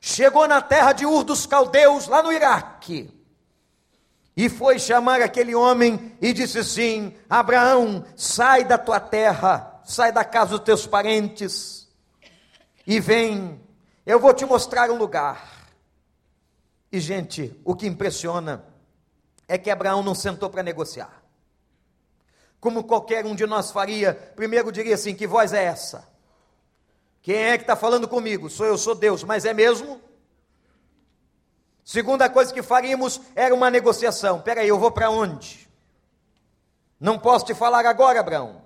Chegou 0.00 0.46
na 0.46 0.60
terra 0.60 0.92
de 0.92 1.06
Ur 1.06 1.24
dos 1.24 1.46
Caldeus, 1.46 2.06
lá 2.06 2.22
no 2.22 2.32
Iraque 2.32 3.17
e 4.38 4.48
foi 4.48 4.78
chamar 4.78 5.20
aquele 5.20 5.52
homem 5.52 6.16
e 6.20 6.32
disse 6.32 6.60
assim: 6.60 7.12
Abraão, 7.28 8.04
sai 8.14 8.64
da 8.64 8.78
tua 8.78 9.00
terra, 9.00 9.82
sai 9.84 10.12
da 10.12 10.24
casa 10.24 10.50
dos 10.50 10.60
teus 10.60 10.86
parentes 10.86 11.88
e 12.86 13.00
vem, 13.00 13.60
eu 14.06 14.20
vou 14.20 14.32
te 14.32 14.44
mostrar 14.44 14.92
um 14.92 14.96
lugar. 14.96 15.68
E 16.92 17.00
gente, 17.00 17.60
o 17.64 17.74
que 17.74 17.88
impressiona 17.88 18.64
é 19.48 19.58
que 19.58 19.70
Abraão 19.70 20.04
não 20.04 20.14
sentou 20.14 20.48
para 20.48 20.62
negociar. 20.62 21.20
Como 22.60 22.84
qualquer 22.84 23.26
um 23.26 23.34
de 23.34 23.44
nós 23.44 23.72
faria, 23.72 24.14
primeiro 24.14 24.70
diria 24.70 24.94
assim: 24.94 25.16
que 25.16 25.26
voz 25.26 25.52
é 25.52 25.64
essa? 25.64 26.08
Quem 27.22 27.34
é 27.34 27.58
que 27.58 27.64
está 27.64 27.74
falando 27.74 28.06
comigo? 28.06 28.48
Sou 28.48 28.66
eu, 28.66 28.78
sou 28.78 28.94
Deus, 28.94 29.24
mas 29.24 29.44
é 29.44 29.52
mesmo? 29.52 30.00
Segunda 31.88 32.28
coisa 32.28 32.52
que 32.52 32.62
faríamos 32.62 33.18
era 33.34 33.54
uma 33.54 33.70
negociação. 33.70 34.42
Peraí, 34.42 34.68
eu 34.68 34.78
vou 34.78 34.90
para 34.90 35.08
onde? 35.08 35.66
Não 37.00 37.18
posso 37.18 37.46
te 37.46 37.54
falar 37.54 37.86
agora, 37.86 38.20
Abraão. 38.20 38.60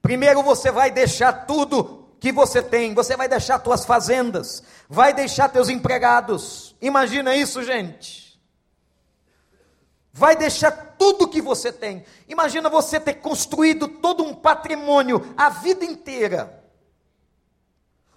Primeiro 0.00 0.42
você 0.42 0.72
vai 0.72 0.90
deixar 0.90 1.44
tudo 1.44 2.08
que 2.18 2.32
você 2.32 2.62
tem, 2.62 2.94
você 2.94 3.18
vai 3.18 3.28
deixar 3.28 3.58
tuas 3.58 3.84
fazendas, 3.84 4.62
vai 4.88 5.12
deixar 5.12 5.50
teus 5.50 5.68
empregados. 5.68 6.74
Imagina 6.80 7.36
isso, 7.36 7.62
gente. 7.62 8.40
Vai 10.10 10.36
deixar 10.36 10.72
tudo 10.96 11.28
que 11.28 11.42
você 11.42 11.70
tem. 11.70 12.02
Imagina 12.26 12.70
você 12.70 12.98
ter 12.98 13.16
construído 13.16 13.88
todo 13.88 14.24
um 14.24 14.34
patrimônio 14.34 15.34
a 15.36 15.50
vida 15.50 15.84
inteira 15.84 16.63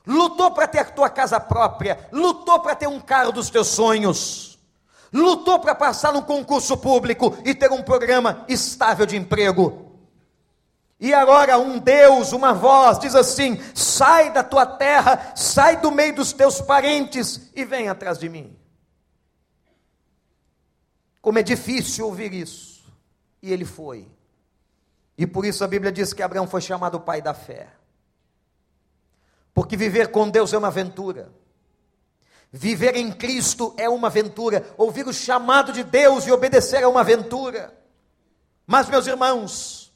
lutou 0.08 0.52
para 0.52 0.68
ter 0.68 0.90
tua 0.92 1.10
casa 1.10 1.40
própria, 1.40 2.08
lutou 2.12 2.60
para 2.62 2.76
ter 2.76 2.88
um 2.88 3.00
carro 3.00 3.32
dos 3.32 3.50
teus 3.50 3.68
sonhos, 3.68 4.58
lutou 5.12 5.60
para 5.60 5.76
passar 5.76 6.14
num 6.14 6.22
concurso 6.22 6.78
público 6.78 7.38
e 7.44 7.54
ter 7.54 7.72
um 7.72 7.84
programa 7.84 8.46
estável 8.48 9.06
de 9.06 9.18
emprego. 9.18 9.86
E 11.00 11.14
agora 11.14 11.60
um 11.60 11.78
Deus, 11.78 12.32
uma 12.32 12.54
voz 12.54 12.98
diz 12.98 13.14
assim: 13.14 13.60
sai 13.76 14.32
da 14.32 14.44
tua 14.44 14.66
terra, 14.66 15.34
sai 15.36 15.78
do 15.78 15.92
meio 15.92 16.16
dos 16.16 16.34
teus 16.34 16.60
parentes 16.60 17.52
e 17.54 17.64
vem 17.64 17.88
atrás 17.88 18.18
de 18.18 18.28
mim. 18.30 18.58
Como 21.22 21.38
é 21.38 21.44
difícil 21.44 22.06
ouvir 22.06 22.34
isso. 22.34 22.78
E 23.42 23.52
ele 23.52 23.66
foi. 23.66 24.08
E 25.18 25.28
por 25.28 25.46
isso 25.46 25.64
a 25.64 25.68
Bíblia 25.68 25.92
diz 25.92 26.14
que 26.14 26.24
Abraão 26.24 26.48
foi 26.48 26.62
chamado 26.62 27.00
pai 27.00 27.22
da 27.22 27.34
fé. 27.34 27.68
Porque 29.58 29.76
viver 29.76 30.10
com 30.10 30.30
Deus 30.30 30.54
é 30.54 30.58
uma 30.60 30.68
aventura. 30.68 31.32
Viver 32.52 32.96
em 32.96 33.12
Cristo 33.12 33.74
é 33.76 33.90
uma 33.90 34.08
aventura. 34.08 34.64
Ouvir 34.78 35.08
o 35.08 35.12
chamado 35.12 35.74
de 35.74 35.84
Deus 35.84 36.28
e 36.28 36.32
obedecer 36.32 36.84
é 36.84 36.88
uma 36.88 37.02
aventura. 37.02 37.74
Mas, 38.68 38.88
meus 38.88 39.08
irmãos, 39.08 39.92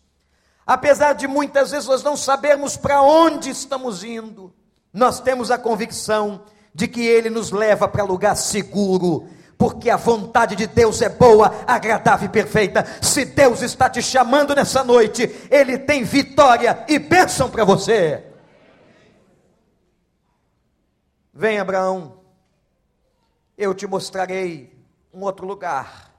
apesar 0.66 1.14
de 1.14 1.28
muitas 1.28 1.70
vezes 1.70 1.88
nós 1.88 2.02
não 2.02 2.18
sabermos 2.18 2.76
para 2.76 3.04
onde 3.04 3.52
estamos 3.52 4.04
indo, 4.04 4.52
nós 4.92 5.20
temos 5.20 5.52
a 5.52 5.60
convicção 5.60 6.42
de 6.74 6.88
que 6.88 7.06
Ele 7.06 7.30
nos 7.30 7.52
leva 7.52 7.88
para 7.88 8.04
lugar 8.04 8.34
seguro, 8.34 9.30
porque 9.60 9.92
a 9.92 9.96
vontade 9.96 10.56
de 10.56 10.66
Deus 10.66 11.04
é 11.04 11.10
boa, 11.10 11.54
agradável 11.68 12.26
e 12.26 12.32
perfeita. 12.32 12.84
Se 13.00 13.26
Deus 13.26 13.62
está 13.62 13.88
te 13.88 14.02
chamando 14.02 14.56
nessa 14.56 14.84
noite, 14.84 15.30
Ele 15.52 15.78
tem 15.78 16.04
vitória 16.04 16.84
e 16.88 16.98
bênção 16.98 17.48
para 17.48 17.64
você. 17.64 18.31
Vem, 21.34 21.60
Abraão, 21.60 22.20
eu 23.58 23.74
te 23.74 23.88
mostrarei 23.88 24.78
um 25.14 25.22
outro 25.22 25.48
lugar. 25.48 26.14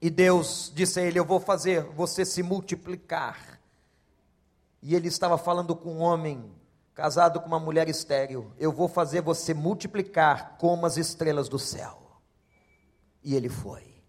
E 0.00 0.08
Deus 0.08 0.72
disse 0.74 0.98
a 0.98 1.02
ele: 1.02 1.18
Eu 1.18 1.24
vou 1.24 1.38
fazer 1.38 1.82
você 1.82 2.24
se 2.24 2.42
multiplicar. 2.42 3.60
E 4.82 4.94
ele 4.94 5.08
estava 5.08 5.36
falando 5.36 5.76
com 5.76 5.92
um 5.92 6.00
homem 6.00 6.50
casado 6.94 7.40
com 7.40 7.46
uma 7.46 7.60
mulher 7.60 7.90
estéril: 7.90 8.50
Eu 8.58 8.72
vou 8.72 8.88
fazer 8.88 9.20
você 9.20 9.52
multiplicar 9.52 10.56
como 10.56 10.86
as 10.86 10.96
estrelas 10.96 11.48
do 11.48 11.58
céu. 11.58 11.98
E 13.22 13.34
ele 13.34 13.50
foi. 13.50 14.02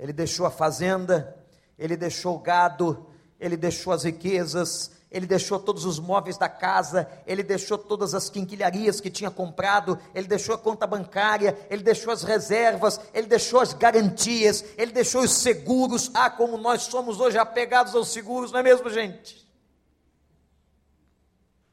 Ele 0.00 0.12
deixou 0.12 0.46
a 0.46 0.50
fazenda, 0.50 1.38
ele 1.78 1.96
deixou 1.96 2.34
o 2.34 2.40
gado, 2.40 3.06
ele 3.38 3.56
deixou 3.56 3.92
as 3.92 4.02
riquezas, 4.02 4.90
ele 5.10 5.26
deixou 5.26 5.58
todos 5.58 5.84
os 5.84 5.98
móveis 5.98 6.38
da 6.38 6.48
casa, 6.48 7.10
ele 7.26 7.42
deixou 7.42 7.76
todas 7.76 8.14
as 8.14 8.30
quinquilharias 8.30 9.00
que 9.00 9.10
tinha 9.10 9.30
comprado, 9.30 9.98
ele 10.14 10.28
deixou 10.28 10.54
a 10.54 10.58
conta 10.58 10.86
bancária, 10.86 11.58
ele 11.68 11.82
deixou 11.82 12.12
as 12.12 12.22
reservas, 12.22 13.00
ele 13.12 13.26
deixou 13.26 13.60
as 13.60 13.72
garantias, 13.72 14.64
ele 14.78 14.92
deixou 14.92 15.22
os 15.22 15.32
seguros. 15.32 16.12
Ah, 16.14 16.30
como 16.30 16.56
nós 16.56 16.82
somos 16.82 17.18
hoje 17.18 17.36
apegados 17.38 17.94
aos 17.94 18.08
seguros, 18.08 18.52
não 18.52 18.60
é 18.60 18.62
mesmo, 18.62 18.88
gente? 18.88 19.48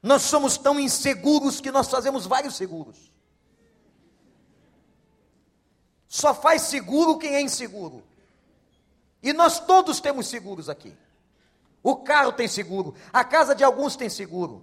Nós 0.02 0.24
somos 0.24 0.58
tão 0.58 0.80
inseguros 0.80 1.62
que 1.62 1.72
nós 1.72 1.90
fazemos 1.90 2.26
vários 2.26 2.56
seguros. 2.56 3.12
Só 6.08 6.34
faz 6.34 6.64
seguro 6.64 7.20
quem 7.20 7.36
é 7.36 7.42
inseguro. 7.42 8.04
E 9.22 9.32
nós 9.34 9.60
todos 9.60 10.00
temos 10.00 10.28
seguros 10.28 10.70
aqui. 10.70 10.96
O 11.88 11.96
carro 11.96 12.34
tem 12.34 12.50
seguro, 12.50 12.94
a 13.14 13.24
casa 13.24 13.56
de 13.56 13.64
alguns 13.64 13.96
tem 13.96 14.10
seguro. 14.10 14.62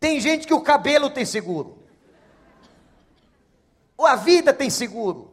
Tem 0.00 0.18
gente 0.18 0.44
que 0.44 0.52
o 0.52 0.60
cabelo 0.60 1.08
tem 1.08 1.24
seguro. 1.24 1.78
Ou 3.96 4.04
a 4.04 4.16
vida 4.16 4.52
tem 4.52 4.68
seguro. 4.68 5.32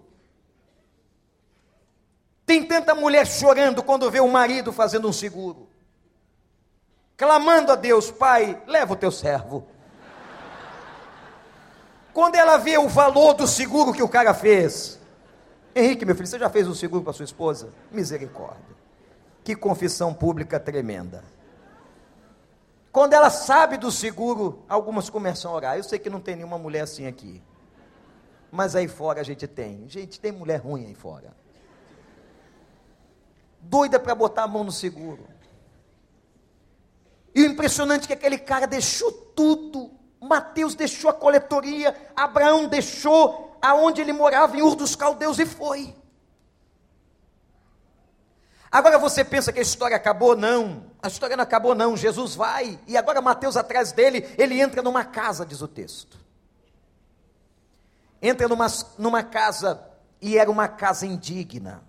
Tem 2.46 2.64
tanta 2.64 2.94
mulher 2.94 3.26
chorando 3.26 3.82
quando 3.82 4.12
vê 4.12 4.20
o 4.20 4.28
marido 4.28 4.72
fazendo 4.72 5.10
um 5.10 5.12
seguro. 5.12 5.68
Clamando 7.18 7.72
a 7.72 7.76
Deus, 7.76 8.12
Pai, 8.12 8.62
leva 8.68 8.94
o 8.94 8.96
teu 8.96 9.12
servo. 9.12 9.68
Quando 12.14 12.36
ela 12.36 12.58
vê 12.58 12.78
o 12.78 12.88
valor 12.88 13.34
do 13.34 13.48
seguro 13.48 13.94
que 13.94 14.04
o 14.04 14.08
cara 14.08 14.36
fez. 14.36 15.00
Henrique, 15.76 16.06
meu 16.06 16.14
filho, 16.14 16.28
você 16.28 16.38
já 16.38 16.52
fez 16.52 16.68
um 16.68 16.76
seguro 16.76 17.04
para 17.04 17.14
sua 17.14 17.26
esposa? 17.26 17.74
Misericórdia. 17.92 18.79
Que 19.44 19.56
confissão 19.56 20.14
pública 20.14 20.60
tremenda. 20.60 21.24
Quando 22.92 23.14
ela 23.14 23.30
sabe 23.30 23.78
do 23.78 23.92
seguro, 23.92 24.64
algumas 24.68 25.10
começam 25.10 25.52
a 25.52 25.56
orar. 25.56 25.78
Eu 25.78 25.84
sei 25.84 26.00
que 26.00 26.10
não 26.10 26.20
tem 26.20 26.36
nenhuma 26.36 26.58
mulher 26.58 26.82
assim 26.82 27.06
aqui. 27.08 27.42
Mas 28.52 28.76
aí 28.76 28.88
fora 28.88 29.22
a 29.22 29.24
gente 29.24 29.48
tem. 29.48 29.88
Gente, 29.88 30.20
tem 30.20 30.32
mulher 30.32 30.58
ruim 30.58 30.86
aí 30.88 30.96
fora. 30.96 31.34
Doida 33.62 34.00
para 34.00 34.16
botar 34.16 34.44
a 34.44 34.48
mão 34.48 34.64
no 34.64 34.72
seguro. 34.72 35.28
E 37.36 37.44
o 37.44 37.46
impressionante 37.46 38.06
é 38.06 38.08
que 38.08 38.14
aquele 38.14 38.38
cara 38.38 38.66
deixou 38.66 39.12
tudo. 39.12 39.92
Mateus 40.20 40.76
deixou 40.76 41.10
a 41.10 41.14
coletoria, 41.14 41.96
Abraão 42.16 42.68
deixou 42.68 43.58
aonde 43.62 44.02
ele 44.02 44.12
morava 44.12 44.58
em 44.58 44.62
Ur 44.62 44.76
dos 44.76 44.96
Caldeus 44.96 45.40
e 45.40 45.46
foi. 45.46 45.96
Agora 48.72 49.00
você 49.00 49.24
pensa 49.24 49.52
que 49.52 49.60
a 49.60 49.64
história 49.64 49.98
acabou? 49.98 50.36
Não. 50.36 50.86
A 51.02 51.08
história 51.08 51.36
não 51.36 51.44
acabou, 51.44 51.74
não. 51.74 51.98
Jesus 51.98 52.36
vai, 52.36 52.80
e 52.86 52.96
agora 52.98 53.22
Mateus 53.22 53.58
atrás 53.58 53.92
dele, 53.92 54.28
ele 54.38 54.60
entra 54.60 54.82
numa 54.82 55.04
casa, 55.04 55.46
diz 55.46 55.62
o 55.62 55.68
texto. 55.68 56.18
Entra 58.22 58.48
numa, 58.48 58.68
numa 58.98 59.24
casa, 59.24 59.82
e 60.22 60.38
era 60.38 60.52
uma 60.52 60.68
casa 60.68 61.06
indigna. 61.06 61.82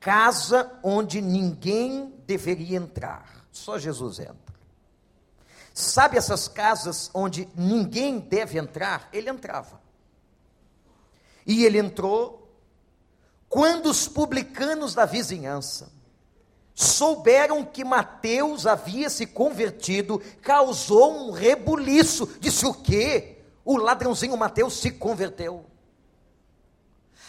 Casa 0.00 0.72
onde 0.82 1.20
ninguém 1.20 2.12
deveria 2.26 2.76
entrar, 2.76 3.46
só 3.52 3.78
Jesus 3.78 4.18
entra. 4.18 4.52
Sabe 5.72 6.18
essas 6.18 6.48
casas 6.48 7.10
onde 7.14 7.48
ninguém 7.54 8.18
deve 8.18 8.58
entrar? 8.58 9.08
Ele 9.12 9.30
entrava. 9.30 9.80
E 11.46 11.64
ele 11.64 11.78
entrou 11.78 12.41
quando 13.52 13.90
os 13.90 14.08
publicanos 14.08 14.94
da 14.94 15.04
vizinhança 15.04 15.92
souberam 16.74 17.62
que 17.62 17.84
Mateus 17.84 18.66
havia 18.66 19.10
se 19.10 19.26
convertido, 19.26 20.22
causou 20.40 21.28
um 21.28 21.30
rebuliço. 21.32 22.26
Disse 22.40 22.64
o 22.64 22.72
quê? 22.72 23.42
O 23.62 23.76
ladrãozinho 23.76 24.38
Mateus 24.38 24.78
se 24.78 24.90
converteu. 24.90 25.66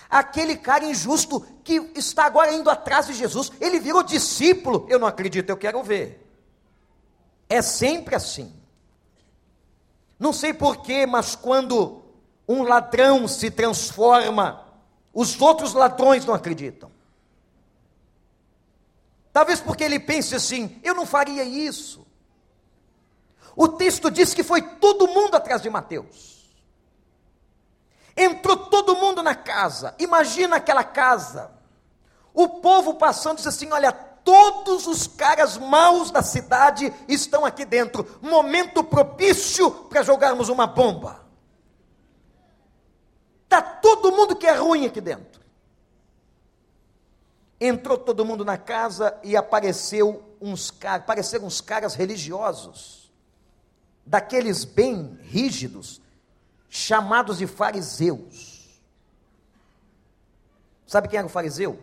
Aquele 0.09 0.55
cara 0.55 0.85
injusto 0.85 1.45
que 1.61 1.91
está 1.93 2.23
agora 2.23 2.53
indo 2.53 2.69
atrás 2.69 3.07
de 3.07 3.13
Jesus, 3.13 3.51
ele 3.59 3.77
virou 3.77 4.01
discípulo. 4.01 4.85
Eu 4.87 4.99
não 4.99 5.07
acredito, 5.09 5.49
eu 5.49 5.57
quero 5.57 5.83
ver. 5.83 6.25
É 7.49 7.61
sempre 7.61 8.15
assim. 8.15 8.55
Não 10.17 10.31
sei 10.31 10.53
porquê, 10.53 11.05
mas 11.05 11.35
quando 11.35 12.01
um 12.47 12.63
ladrão 12.63 13.27
se 13.27 13.51
transforma 13.51 14.62
os 15.13 15.39
outros 15.39 15.73
ladrões 15.73 16.25
não 16.25 16.33
acreditam. 16.33 16.91
Talvez 19.31 19.59
porque 19.59 19.83
ele 19.83 19.99
pense 19.99 20.35
assim: 20.35 20.79
eu 20.83 20.95
não 20.95 21.05
faria 21.05 21.43
isso. 21.43 22.05
O 23.55 23.67
texto 23.67 24.09
diz 24.09 24.33
que 24.33 24.43
foi 24.43 24.61
todo 24.61 25.07
mundo 25.07 25.35
atrás 25.35 25.61
de 25.61 25.69
Mateus. 25.69 26.33
Entrou 28.15 28.57
todo 28.57 28.95
mundo 28.95 29.21
na 29.23 29.35
casa. 29.35 29.95
Imagina 29.99 30.57
aquela 30.57 30.83
casa. 30.83 31.51
O 32.33 32.47
povo 32.47 32.95
passando 32.95 33.37
disse 33.37 33.49
assim: 33.49 33.71
olha, 33.71 33.91
todos 33.91 34.87
os 34.87 35.07
caras 35.07 35.57
maus 35.57 36.11
da 36.11 36.23
cidade 36.23 36.91
estão 37.07 37.45
aqui 37.45 37.65
dentro. 37.65 38.19
Momento 38.21 38.83
propício 38.83 39.69
para 39.69 40.03
jogarmos 40.03 40.49
uma 40.49 40.65
bomba. 40.65 41.22
Está 43.53 43.61
todo 43.61 44.11
mundo 44.11 44.35
que 44.35 44.47
é 44.47 44.55
ruim 44.55 44.87
aqui 44.87 44.99
dentro. 44.99 45.39
Entrou 47.61 47.99
todo 47.99 48.25
mundo 48.25 48.43
na 48.43 48.57
casa 48.57 49.15
e 49.23 49.37
apareceu 49.37 50.35
uns, 50.41 50.73
apareceram 50.83 51.45
uns 51.45 51.61
caras 51.61 51.93
religiosos, 51.93 53.13
daqueles 54.03 54.65
bem 54.65 55.19
rígidos, 55.21 56.01
chamados 56.67 57.37
de 57.37 57.45
fariseus. 57.45 58.81
Sabe 60.87 61.07
quem 61.07 61.19
era 61.19 61.27
o 61.27 61.29
fariseu? 61.29 61.79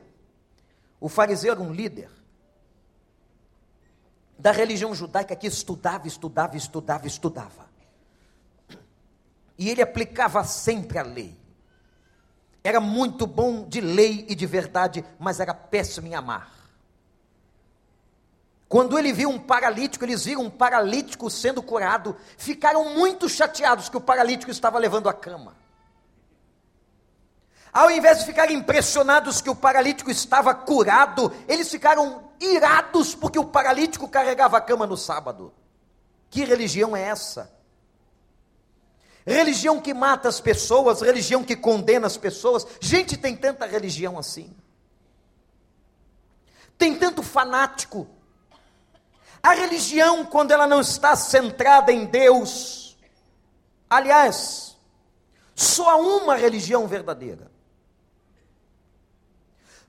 O 0.98 1.08
fariseu 1.08 1.52
era 1.52 1.62
um 1.62 1.72
líder 1.72 2.10
da 4.36 4.50
religião 4.50 4.92
judaica 4.92 5.36
que 5.36 5.46
estudava, 5.46 6.08
estudava, 6.08 6.56
estudava, 6.56 7.06
estudava. 7.06 7.70
E 9.56 9.70
ele 9.70 9.80
aplicava 9.80 10.42
sempre 10.42 10.98
a 10.98 11.02
lei. 11.02 11.39
Era 12.62 12.80
muito 12.80 13.26
bom 13.26 13.66
de 13.66 13.80
lei 13.80 14.26
e 14.28 14.34
de 14.34 14.46
verdade, 14.46 15.04
mas 15.18 15.40
era 15.40 15.54
péssimo 15.54 16.06
em 16.06 16.14
amar. 16.14 16.60
Quando 18.68 18.98
ele 18.98 19.12
viu 19.12 19.28
um 19.28 19.38
paralítico, 19.38 20.04
eles 20.04 20.24
viram 20.24 20.42
um 20.42 20.50
paralítico 20.50 21.28
sendo 21.28 21.60
curado, 21.62 22.16
ficaram 22.36 22.94
muito 22.94 23.28
chateados 23.28 23.88
que 23.88 23.96
o 23.96 24.00
paralítico 24.00 24.50
estava 24.50 24.78
levando 24.78 25.08
a 25.08 25.12
cama. 25.12 25.56
Ao 27.72 27.90
invés 27.90 28.20
de 28.20 28.26
ficarem 28.26 28.56
impressionados 28.56 29.40
que 29.40 29.50
o 29.50 29.56
paralítico 29.56 30.10
estava 30.10 30.54
curado, 30.54 31.32
eles 31.48 31.70
ficaram 31.70 32.30
irados 32.40 33.14
porque 33.14 33.38
o 33.38 33.44
paralítico 33.44 34.08
carregava 34.08 34.58
a 34.58 34.60
cama 34.60 34.86
no 34.86 34.96
sábado. 34.96 35.52
Que 36.28 36.44
religião 36.44 36.96
é 36.96 37.02
essa? 37.02 37.50
Religião 39.26 39.80
que 39.80 39.92
mata 39.92 40.28
as 40.28 40.40
pessoas, 40.40 41.00
religião 41.00 41.44
que 41.44 41.56
condena 41.56 42.06
as 42.06 42.16
pessoas. 42.16 42.66
Gente, 42.80 43.16
tem 43.16 43.36
tanta 43.36 43.66
religião 43.66 44.18
assim. 44.18 44.54
Tem 46.78 46.94
tanto 46.94 47.22
fanático. 47.22 48.08
A 49.42 49.52
religião, 49.52 50.24
quando 50.24 50.50
ela 50.50 50.66
não 50.66 50.80
está 50.80 51.16
centrada 51.16 51.92
em 51.92 52.04
Deus, 52.04 52.96
aliás, 53.88 54.76
só 55.54 55.90
há 55.90 55.96
uma 55.96 56.36
religião 56.36 56.86
verdadeira. 56.86 57.50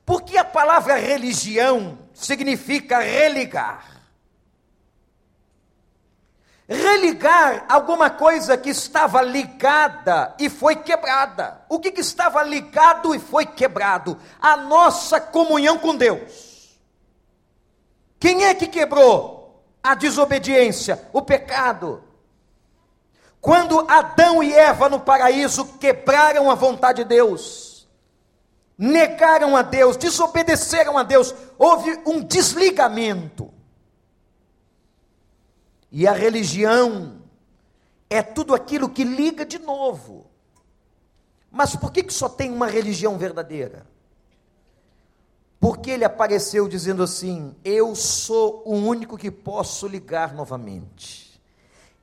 Porque 0.06 0.38
a 0.38 0.44
palavra 0.44 0.96
religião 0.96 2.00
significa 2.13 3.00
religar 3.00 4.01
religar 6.72 7.66
alguma 7.68 8.10
coisa 8.10 8.58
que 8.58 8.70
estava 8.70 9.22
ligada 9.22 10.34
e 10.40 10.50
foi 10.50 10.78
quebrada. 10.78 11.62
O 11.68 11.80
que, 11.80 11.92
que 11.92 12.00
estava 12.00 12.42
ligado 12.44 13.14
e 13.14 13.20
foi 13.20 13.46
quebrado? 13.46 14.18
A 14.40 14.56
nossa 14.56 15.20
comunhão 15.20 15.78
com 15.78 15.96
Deus. 15.96 16.80
Quem 18.18 18.46
é 18.46 18.54
que 18.54 18.68
quebrou? 18.68 19.62
A 19.84 19.96
desobediência, 19.96 21.10
o 21.12 21.22
pecado. 21.22 22.04
Quando 23.42 23.86
Adão 23.90 24.42
e 24.42 24.54
Eva 24.54 24.88
no 24.88 25.00
paraíso 25.00 25.66
quebraram 25.80 26.50
a 26.50 26.56
vontade 26.56 27.04
de 27.04 27.10
Deus, 27.10 27.90
negaram 28.78 29.58
a 29.58 29.62
Deus, 29.62 29.98
desobedeceram 29.98 30.98
a 30.98 31.04
Deus, 31.04 31.34
houve 31.58 32.00
um 32.06 32.22
desligamento. 32.22 33.52
E 35.92 36.08
a 36.08 36.14
religião 36.14 37.22
é 38.10 38.22
tudo 38.22 38.54
aquilo 38.54 38.90
que 38.90 39.04
liga 39.04 39.46
de 39.46 39.60
novo. 39.60 40.26
Mas 41.52 41.76
por 41.76 41.92
que, 41.92 42.04
que 42.04 42.14
só 42.14 42.30
tem 42.30 42.50
uma 42.52 42.68
religião 42.68 43.18
verdadeira? 43.18 43.86
Porque 45.60 45.92
ele 45.92 46.06
apareceu 46.06 46.68
dizendo 46.68 47.04
assim: 47.04 47.56
Eu 47.64 47.94
sou 47.94 48.64
o 48.66 48.74
único 48.74 49.18
que 49.18 49.30
posso 49.30 49.88
ligar 49.88 50.34
novamente. 50.34 51.40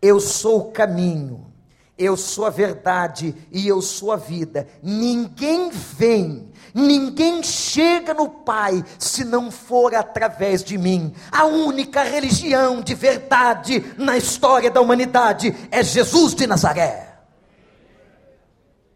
Eu 0.01 0.21
sou 0.21 0.61
o 0.61 0.71
caminho, 0.71 1.53
eu 1.99 2.17
sou 2.17 2.47
a 2.47 2.51
verdade 2.51 3.35
e 3.51 3.67
eu 3.67 3.83
sou 3.83 4.13
a 4.13 4.17
vida. 4.17 4.69
Ninguém 4.81 5.69
vem, 5.69 6.53
ninguém 6.73 7.43
chega 7.43 8.15
no 8.15 8.29
Pai 8.29 8.85
se 8.99 9.25
não 9.25 9.51
for 9.51 9.95
através 9.95 10.63
de 10.63 10.79
mim. 10.79 11.13
A 11.33 11.45
única 11.45 12.05
religião 12.05 12.81
de 12.81 12.95
verdade 12.95 13.95
na 13.99 14.17
história 14.17 14.71
da 14.71 14.81
humanidade 14.81 15.55
é 15.73 15.83
Jesus 15.83 16.35
de 16.35 16.47
Nazaré. 16.47 17.19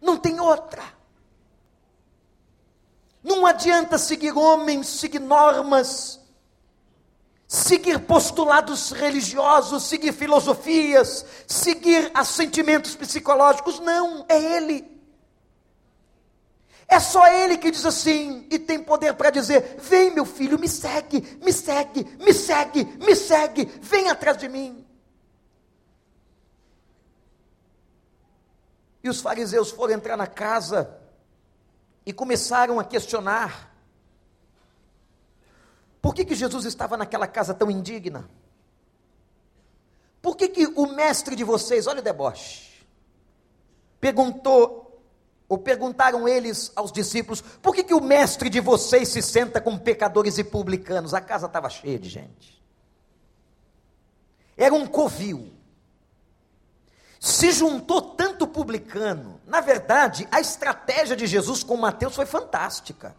Não 0.01 0.17
tem 0.17 0.39
outra. 0.39 0.83
Não 3.23 3.45
adianta 3.45 3.99
seguir 3.99 4.37
homens, 4.37 4.87
seguir 4.87 5.21
normas, 5.21 6.21
seguir 7.53 7.99
postulados 7.99 8.93
religiosos, 8.93 9.83
seguir 9.83 10.15
filosofias, 10.15 11.27
seguir 11.47 12.11
assentimentos 12.15 12.97
psicológicos. 12.97 13.79
Não, 13.79 14.25
é 14.27 14.57
Ele. 14.57 14.91
É 16.89 16.99
só 16.99 17.29
Ele 17.29 17.59
que 17.59 17.71
diz 17.71 17.85
assim 17.85 18.47
e 18.51 18.59
tem 18.59 18.83
poder 18.83 19.13
para 19.13 19.29
dizer: 19.29 19.77
Vem, 19.83 20.15
meu 20.15 20.25
filho, 20.25 20.59
me 20.59 20.67
segue, 20.67 21.21
me 21.43 21.53
segue, 21.53 22.05
me 22.19 22.33
segue, 22.33 22.85
me 23.05 23.15
segue, 23.15 23.67
vem 23.83 24.09
atrás 24.09 24.39
de 24.39 24.49
mim. 24.49 24.87
E 29.05 29.11
os 29.11 29.21
fariseus 29.21 29.71
foram 29.71 29.93
entrar 29.93 30.17
na 30.17 30.27
casa 30.27 30.99
e 32.07 32.15
começaram 32.15 32.81
a 32.81 32.85
questionar: 32.85 33.72
por 36.03 36.15
que, 36.15 36.25
que 36.25 36.35
Jesus 36.35 36.67
estava 36.67 36.97
naquela 36.97 37.27
casa 37.27 37.55
tão 37.55 37.71
indigna? 37.71 38.29
Por 40.21 40.37
que, 40.37 40.49
que 40.49 40.67
o 40.67 40.87
mestre 40.95 41.35
de 41.35 41.45
vocês, 41.45 41.87
olha 41.87 42.01
o 42.01 42.03
deboche, 42.03 42.85
perguntou, 43.99 45.03
ou 45.49 45.57
perguntaram 45.57 46.29
eles 46.29 46.71
aos 46.77 46.93
discípulos, 46.93 47.41
por 47.41 47.75
que, 47.75 47.83
que 47.83 47.95
o 47.95 48.01
mestre 48.03 48.51
de 48.51 48.61
vocês 48.61 49.09
se 49.09 49.23
senta 49.23 49.61
com 49.61 49.79
pecadores 49.79 50.37
e 50.37 50.45
publicanos? 50.45 51.15
A 51.15 51.21
casa 51.21 51.47
estava 51.47 51.71
cheia 51.71 51.99
de 51.99 52.11
gente. 52.11 52.63
Era 54.57 54.75
um 54.75 54.87
covil 54.87 55.63
se 57.23 57.53
juntou 57.53 58.03
tanto 58.03 58.49
publicano. 58.49 59.41
Na 59.47 59.61
verdade, 59.61 60.27
a 60.29 60.41
estratégia 60.41 61.15
de 61.15 61.25
Jesus 61.29 61.63
com 61.63 61.77
Mateus 61.77 62.17
foi 62.17 62.27
fantástica. 62.27 63.15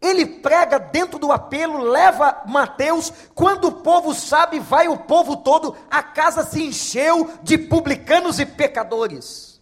Ele 0.00 0.24
prega 0.24 0.78
dentro 0.78 1.18
do 1.18 1.30
apelo, 1.30 1.78
leva 1.78 2.42
Mateus, 2.46 3.12
quando 3.34 3.66
o 3.66 3.72
povo 3.72 4.14
sabe, 4.14 4.58
vai 4.58 4.88
o 4.88 4.96
povo 4.96 5.36
todo, 5.36 5.76
a 5.90 6.02
casa 6.02 6.42
se 6.42 6.62
encheu 6.62 7.30
de 7.42 7.58
publicanos 7.58 8.38
e 8.40 8.46
pecadores, 8.46 9.60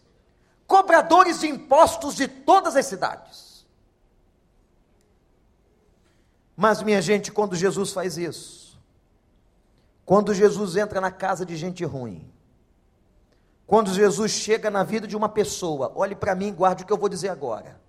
cobradores 0.66 1.40
de 1.40 1.48
impostos 1.48 2.14
de 2.14 2.29
todas 2.29 2.77
as 2.77 2.87
cidades. 2.87 3.66
Mas, 6.57 6.83
minha 6.83 7.03
gente, 7.03 7.33
quando 7.33 7.57
Jesus 7.57 7.92
faz 7.92 8.16
isso, 8.16 8.79
quando 10.05 10.33
Jesus 10.33 10.77
entra 10.77 11.01
na 11.01 11.11
casa 11.11 11.44
de 11.44 11.57
gente 11.57 11.85
ruim, 11.85 12.33
quando 13.66 13.92
Jesus 13.92 14.31
chega 14.33 14.70
na 14.70 14.83
vida 14.83 15.07
de 15.07 15.16
uma 15.16 15.29
pessoa, 15.29 15.92
olhe 15.94 16.14
para 16.14 16.35
mim, 16.35 16.55
guarde 16.55 16.83
o 16.85 16.87
que 16.87 16.92
eu 16.92 16.96
vou 16.96 17.09
dizer 17.09 17.29
agora. 17.29 17.88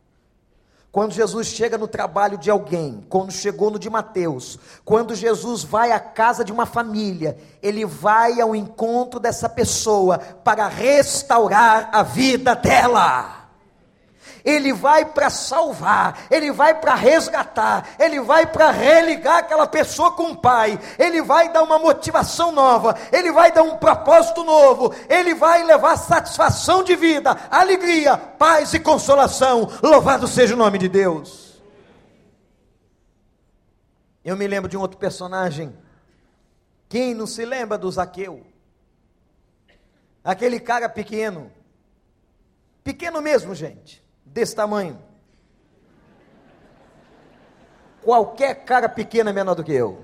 Quando 0.91 1.13
Jesus 1.13 1.47
chega 1.47 1.77
no 1.77 1.87
trabalho 1.87 2.37
de 2.37 2.49
alguém, 2.49 3.05
quando 3.07 3.31
chegou 3.31 3.69
no 3.69 3.77
de 3.77 3.89
Mateus, 3.89 4.57
quando 4.83 5.13
Jesus 5.13 5.63
vai 5.63 5.91
à 5.91 5.99
casa 5.99 6.43
de 6.43 6.51
uma 6.51 6.65
família, 6.65 7.37
ele 7.61 7.85
vai 7.85 8.41
ao 8.41 8.55
encontro 8.55 9.19
dessa 9.19 9.47
pessoa 9.47 10.17
para 10.17 10.67
restaurar 10.67 11.89
a 11.93 12.01
vida 12.01 12.55
dela 12.55 13.38
ele 14.49 14.73
vai 14.73 15.05
para 15.05 15.29
salvar, 15.29 16.25
ele 16.29 16.51
vai 16.51 16.79
para 16.79 16.95
resgatar, 16.95 17.95
ele 17.99 18.19
vai 18.19 18.45
para 18.47 18.71
religar 18.71 19.37
aquela 19.37 19.67
pessoa 19.67 20.11
com 20.11 20.31
o 20.31 20.37
Pai, 20.37 20.79
ele 20.97 21.21
vai 21.21 21.51
dar 21.51 21.61
uma 21.61 21.77
motivação 21.77 22.51
nova, 22.51 22.97
ele 23.11 23.31
vai 23.31 23.51
dar 23.51 23.61
um 23.61 23.77
propósito 23.77 24.43
novo, 24.43 24.93
ele 25.07 25.35
vai 25.35 25.63
levar 25.63 25.97
satisfação 25.97 26.83
de 26.83 26.95
vida, 26.95 27.31
alegria, 27.51 28.17
paz 28.17 28.73
e 28.73 28.79
consolação. 28.79 29.69
Louvado 29.83 30.27
seja 30.27 30.55
o 30.55 30.57
nome 30.57 30.77
de 30.77 30.89
Deus. 30.89 31.61
Eu 34.25 34.35
me 34.35 34.47
lembro 34.47 34.69
de 34.69 34.77
um 34.77 34.81
outro 34.81 34.97
personagem. 34.97 35.75
Quem 36.87 37.13
não 37.13 37.27
se 37.27 37.45
lembra 37.45 37.77
do 37.77 37.91
Zaqueu? 37.91 38.45
Aquele 40.23 40.59
cara 40.59 40.89
pequeno. 40.89 41.51
Pequeno 42.83 43.21
mesmo, 43.21 43.53
gente 43.53 44.08
desse 44.31 44.55
tamanho. 44.55 45.01
Qualquer 48.01 48.65
cara 48.65 48.87
pequena 48.87 49.29
é 49.29 49.33
menor 49.33 49.55
do 49.55 49.63
que 49.63 49.73
eu. 49.73 50.03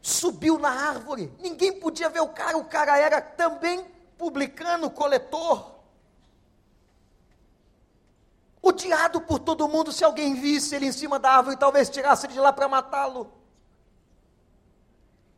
Subiu 0.00 0.58
na 0.58 0.70
árvore, 0.70 1.32
ninguém 1.38 1.78
podia 1.80 2.08
ver 2.08 2.20
o 2.20 2.28
cara, 2.28 2.56
o 2.56 2.64
cara 2.64 2.98
era 2.98 3.20
também 3.20 3.84
publicano, 4.16 4.90
coletor. 4.90 5.76
Odiado 8.60 9.20
por 9.20 9.38
todo 9.38 9.68
mundo, 9.68 9.92
se 9.92 10.04
alguém 10.04 10.34
visse 10.34 10.74
ele 10.74 10.86
em 10.86 10.92
cima 10.92 11.18
da 11.18 11.32
árvore, 11.32 11.56
talvez 11.56 11.88
tirasse 11.88 12.26
de 12.26 12.38
lá 12.38 12.52
para 12.52 12.68
matá-lo. 12.68 13.32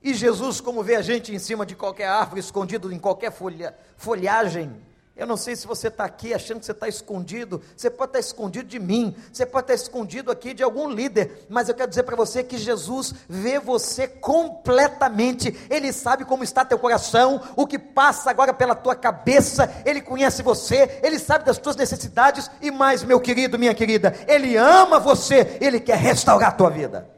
E 0.02 0.14
Jesus, 0.14 0.60
como 0.60 0.82
vê 0.82 0.96
a 0.96 1.02
gente 1.02 1.34
em 1.34 1.38
cima 1.38 1.66
de 1.66 1.76
qualquer 1.76 2.08
árvore, 2.08 2.40
escondido 2.40 2.90
em 2.92 2.98
qualquer 2.98 3.30
folha, 3.30 3.76
folhagem, 3.96 4.80
eu 5.20 5.26
não 5.26 5.36
sei 5.36 5.54
se 5.54 5.66
você 5.66 5.88
está 5.88 6.06
aqui 6.06 6.32
achando 6.32 6.60
que 6.60 6.64
você 6.64 6.72
está 6.72 6.88
escondido, 6.88 7.60
você 7.76 7.90
pode 7.90 8.08
estar 8.08 8.20
escondido 8.20 8.66
de 8.66 8.78
mim, 8.78 9.14
você 9.30 9.44
pode 9.44 9.64
estar 9.64 9.74
escondido 9.74 10.30
aqui 10.30 10.54
de 10.54 10.62
algum 10.62 10.88
líder, 10.88 11.44
mas 11.46 11.68
eu 11.68 11.74
quero 11.74 11.90
dizer 11.90 12.04
para 12.04 12.16
você 12.16 12.42
que 12.42 12.56
Jesus 12.56 13.12
vê 13.28 13.58
você 13.58 14.08
completamente, 14.08 15.54
Ele 15.68 15.92
sabe 15.92 16.24
como 16.24 16.42
está 16.42 16.64
teu 16.64 16.78
coração, 16.78 17.38
o 17.54 17.66
que 17.66 17.78
passa 17.78 18.30
agora 18.30 18.54
pela 18.54 18.74
tua 18.74 18.96
cabeça, 18.96 19.70
Ele 19.84 20.00
conhece 20.00 20.42
você, 20.42 20.98
Ele 21.02 21.18
sabe 21.18 21.44
das 21.44 21.58
tuas 21.58 21.76
necessidades, 21.76 22.50
e 22.62 22.70
mais, 22.70 23.04
meu 23.04 23.20
querido, 23.20 23.58
minha 23.58 23.74
querida, 23.74 24.16
Ele 24.26 24.56
ama 24.56 24.98
você, 24.98 25.58
Ele 25.60 25.78
quer 25.78 25.98
restaurar 25.98 26.48
a 26.48 26.52
tua 26.52 26.70
vida. 26.70 27.10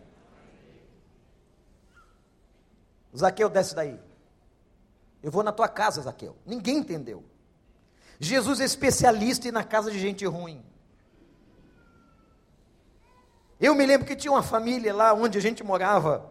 Zaqueu, 3.17 3.49
desce 3.49 3.77
daí. 3.77 3.97
Eu 5.23 5.31
vou 5.31 5.45
na 5.45 5.53
tua 5.53 5.69
casa, 5.69 6.03
Zaqueu. 6.03 6.35
Ninguém 6.45 6.79
entendeu. 6.79 7.23
Jesus 8.25 8.61
é 8.61 8.65
especialista 8.65 9.47
em 9.47 9.49
ir 9.49 9.53
na 9.53 9.65
casa 9.65 9.91
de 9.91 9.99
gente 9.99 10.25
ruim. 10.25 10.65
Eu 13.59 13.75
me 13.75 13.85
lembro 13.85 14.07
que 14.07 14.15
tinha 14.15 14.31
uma 14.31 14.45
família 14.45 14.95
lá 14.95 15.13
onde 15.13 15.39
a 15.39 15.41
gente 15.41 15.65
morava, 15.65 16.31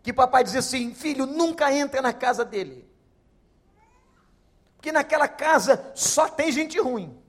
que 0.00 0.12
papai 0.12 0.44
dizia 0.44 0.60
assim: 0.60 0.94
filho, 0.94 1.26
nunca 1.26 1.74
entra 1.74 2.00
na 2.00 2.12
casa 2.12 2.44
dele, 2.44 2.88
porque 4.76 4.92
naquela 4.92 5.26
casa 5.26 5.90
só 5.96 6.28
tem 6.28 6.52
gente 6.52 6.78
ruim. 6.78 7.20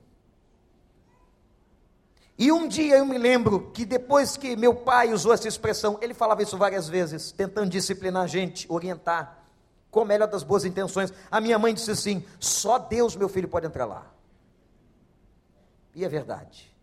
E 2.38 2.52
um 2.52 2.68
dia 2.68 2.98
eu 2.98 3.04
me 3.04 3.18
lembro 3.18 3.72
que 3.72 3.84
depois 3.84 4.36
que 4.36 4.54
meu 4.54 4.72
pai 4.74 5.12
usou 5.12 5.32
essa 5.32 5.48
expressão, 5.48 5.98
ele 6.00 6.14
falava 6.14 6.44
isso 6.44 6.56
várias 6.56 6.88
vezes, 6.88 7.32
tentando 7.32 7.70
disciplinar 7.70 8.22
a 8.22 8.26
gente, 8.28 8.66
orientar 8.70 9.41
com 9.92 10.00
a 10.00 10.04
melhor 10.06 10.26
das 10.26 10.42
boas 10.42 10.64
intenções. 10.64 11.12
A 11.30 11.38
minha 11.40 11.58
mãe 11.58 11.72
disse 11.72 11.90
assim: 11.90 12.24
só 12.40 12.78
Deus, 12.78 13.14
meu 13.14 13.28
filho, 13.28 13.46
pode 13.46 13.66
entrar 13.66 13.84
lá. 13.84 14.10
E 15.94 16.02
é 16.04 16.08
verdade. 16.08 16.74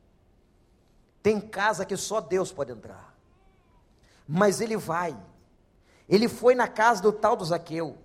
Tem 1.22 1.42
casa 1.42 1.84
que 1.84 1.98
só 1.98 2.22
Deus 2.22 2.52
pode 2.52 2.72
entrar. 2.72 3.14
Mas 4.28 4.62
ele 4.62 4.78
vai. 4.78 5.18
Ele 6.08 6.30
foi 6.30 6.54
na 6.54 6.68
casa 6.68 7.02
do 7.02 7.12
tal 7.12 7.36
do 7.36 7.44
Zaqueu. 7.44 7.98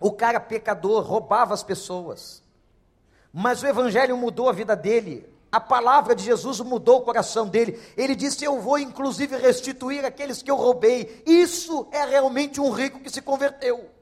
O 0.00 0.10
cara 0.10 0.40
pecador 0.40 1.04
roubava 1.04 1.54
as 1.54 1.62
pessoas. 1.62 2.42
Mas 3.32 3.62
o 3.62 3.66
evangelho 3.66 4.16
mudou 4.16 4.48
a 4.48 4.52
vida 4.52 4.74
dele. 4.74 5.32
A 5.52 5.60
palavra 5.60 6.16
de 6.16 6.24
Jesus 6.24 6.58
mudou 6.60 6.98
o 6.98 7.04
coração 7.04 7.46
dele. 7.46 7.80
Ele 7.96 8.16
disse: 8.16 8.44
Eu 8.44 8.60
vou 8.60 8.76
inclusive 8.76 9.36
restituir 9.36 10.04
aqueles 10.04 10.42
que 10.42 10.50
eu 10.50 10.56
roubei. 10.56 11.22
Isso 11.24 11.86
é 11.92 12.04
realmente 12.04 12.60
um 12.60 12.70
rico 12.72 12.98
que 12.98 13.08
se 13.08 13.22
converteu. 13.22 13.99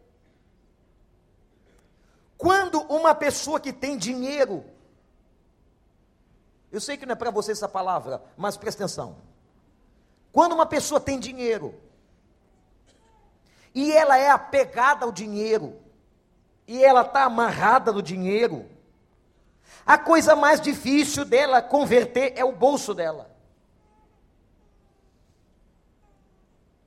Quando 2.38 2.81
uma 2.83 3.16
pessoa 3.16 3.59
que 3.59 3.72
tem 3.72 3.98
dinheiro, 3.98 4.64
eu 6.70 6.81
sei 6.81 6.96
que 6.96 7.05
não 7.05 7.14
é 7.14 7.16
para 7.16 7.33
você 7.33 7.51
essa 7.51 7.68
palavra, 7.68 8.22
mas 8.37 8.57
presta 8.57 8.85
atenção. 8.85 9.16
Quando 10.31 10.53
uma 10.53 10.64
pessoa 10.64 11.01
tem 11.01 11.18
dinheiro, 11.18 11.74
e 13.74 13.92
ela 13.92 14.16
é 14.16 14.31
apegada 14.31 15.05
ao 15.05 15.11
dinheiro, 15.11 15.81
e 16.66 16.85
ela 16.85 17.01
está 17.01 17.24
amarrada 17.24 17.90
no 17.90 18.01
dinheiro, 18.01 18.66
a 19.85 19.98
coisa 19.98 20.37
mais 20.37 20.61
difícil 20.61 21.24
dela 21.24 21.61
converter 21.61 22.35
é 22.37 22.44
o 22.44 22.53
bolso 22.53 22.94
dela. 22.94 23.37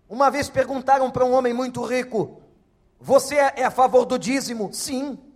Uma 0.07 0.29
vez 0.29 0.49
perguntaram 0.49 1.11
para 1.11 1.25
um 1.25 1.33
homem 1.33 1.53
muito 1.53 1.83
rico: 1.83 2.41
Você 2.99 3.35
é 3.35 3.65
a 3.65 3.71
favor 3.71 4.05
do 4.05 4.17
dízimo? 4.17 4.71
Sim. 4.73 5.30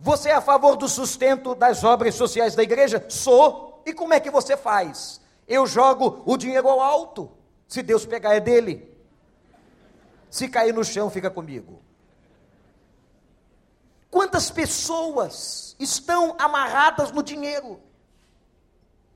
Você 0.00 0.30
é 0.30 0.34
a 0.34 0.40
favor 0.40 0.76
do 0.76 0.88
sustento 0.88 1.54
das 1.54 1.84
obras 1.84 2.14
sociais 2.14 2.54
da 2.54 2.62
igreja? 2.62 3.04
Sou. 3.10 3.82
E 3.84 3.92
como 3.92 4.14
é 4.14 4.20
que 4.20 4.30
você 4.30 4.56
faz? 4.56 5.20
Eu 5.46 5.66
jogo 5.66 6.22
o 6.24 6.38
dinheiro 6.38 6.68
ao 6.68 6.80
alto. 6.80 7.30
Se 7.68 7.82
Deus 7.82 8.06
pegar, 8.06 8.34
é 8.34 8.40
dele. 8.40 8.90
Se 10.30 10.48
cair 10.48 10.72
no 10.72 10.82
chão, 10.82 11.10
fica 11.10 11.30
comigo. 11.30 11.82
Quantas 14.10 14.50
pessoas 14.50 15.76
estão 15.78 16.34
amarradas 16.38 17.12
no 17.12 17.22
dinheiro? 17.22 17.78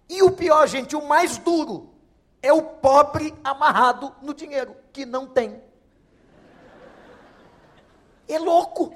E 0.09 0.23
o 0.23 0.33
pior, 0.33 0.67
gente, 0.69 0.95
o 0.95 1.07
mais 1.07 1.39
duro 1.39 1.95
é 2.43 2.53
o 2.53 2.63
pobre 2.63 3.35
amarrado 3.43 4.15
no 4.21 4.35
dinheiro, 4.35 4.77
que 4.93 5.07
não 5.07 5.27
tem. 5.27 5.63
É 8.29 8.39
louco. 8.39 8.95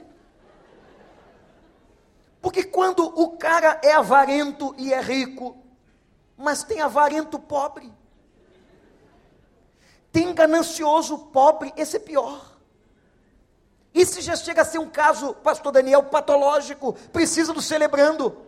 Porque 2.40 2.62
quando 2.64 3.05
o 3.05 3.37
cara 3.37 3.81
é 3.83 3.92
avarento 3.92 4.74
e 4.79 4.92
é 4.92 5.01
rico, 5.01 5.57
mas 6.37 6.62
tem 6.62 6.81
avarento 6.81 7.38
pobre, 7.38 7.92
tem 10.12 10.33
ganancioso 10.33 11.18
pobre, 11.18 11.72
esse 11.77 11.96
é 11.96 12.01
pior. 12.01 12.57
Isso 13.92 14.20
já 14.20 14.37
chega 14.37 14.62
a 14.62 14.64
ser 14.64 14.79
um 14.79 14.88
caso, 14.88 15.35
pastor 15.35 15.72
Daniel, 15.72 16.05
patológico, 16.05 16.92
precisa 17.12 17.53
do 17.53 17.61
celebrando. 17.61 18.48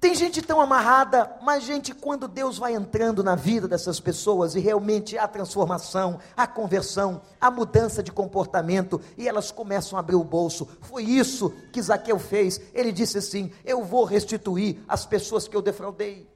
Tem 0.00 0.14
gente 0.14 0.40
tão 0.40 0.60
amarrada, 0.60 1.36
mas 1.42 1.64
gente, 1.64 1.92
quando 1.92 2.28
Deus 2.28 2.56
vai 2.56 2.72
entrando 2.72 3.24
na 3.24 3.34
vida 3.34 3.66
dessas 3.66 3.98
pessoas 3.98 4.54
e 4.54 4.60
realmente 4.60 5.18
há 5.18 5.26
transformação, 5.26 6.20
há 6.36 6.46
conversão, 6.46 7.20
há 7.40 7.50
mudança 7.50 8.00
de 8.00 8.12
comportamento 8.12 9.00
e 9.16 9.26
elas 9.26 9.50
começam 9.50 9.96
a 9.96 10.00
abrir 10.00 10.14
o 10.14 10.22
bolso. 10.22 10.68
Foi 10.82 11.02
isso 11.02 11.50
que 11.72 11.82
Zaqueu 11.82 12.16
fez. 12.16 12.60
Ele 12.72 12.92
disse 12.92 13.18
assim: 13.18 13.50
Eu 13.64 13.82
vou 13.82 14.04
restituir 14.04 14.78
as 14.86 15.04
pessoas 15.04 15.48
que 15.48 15.56
eu 15.56 15.62
defraudei. 15.62 16.30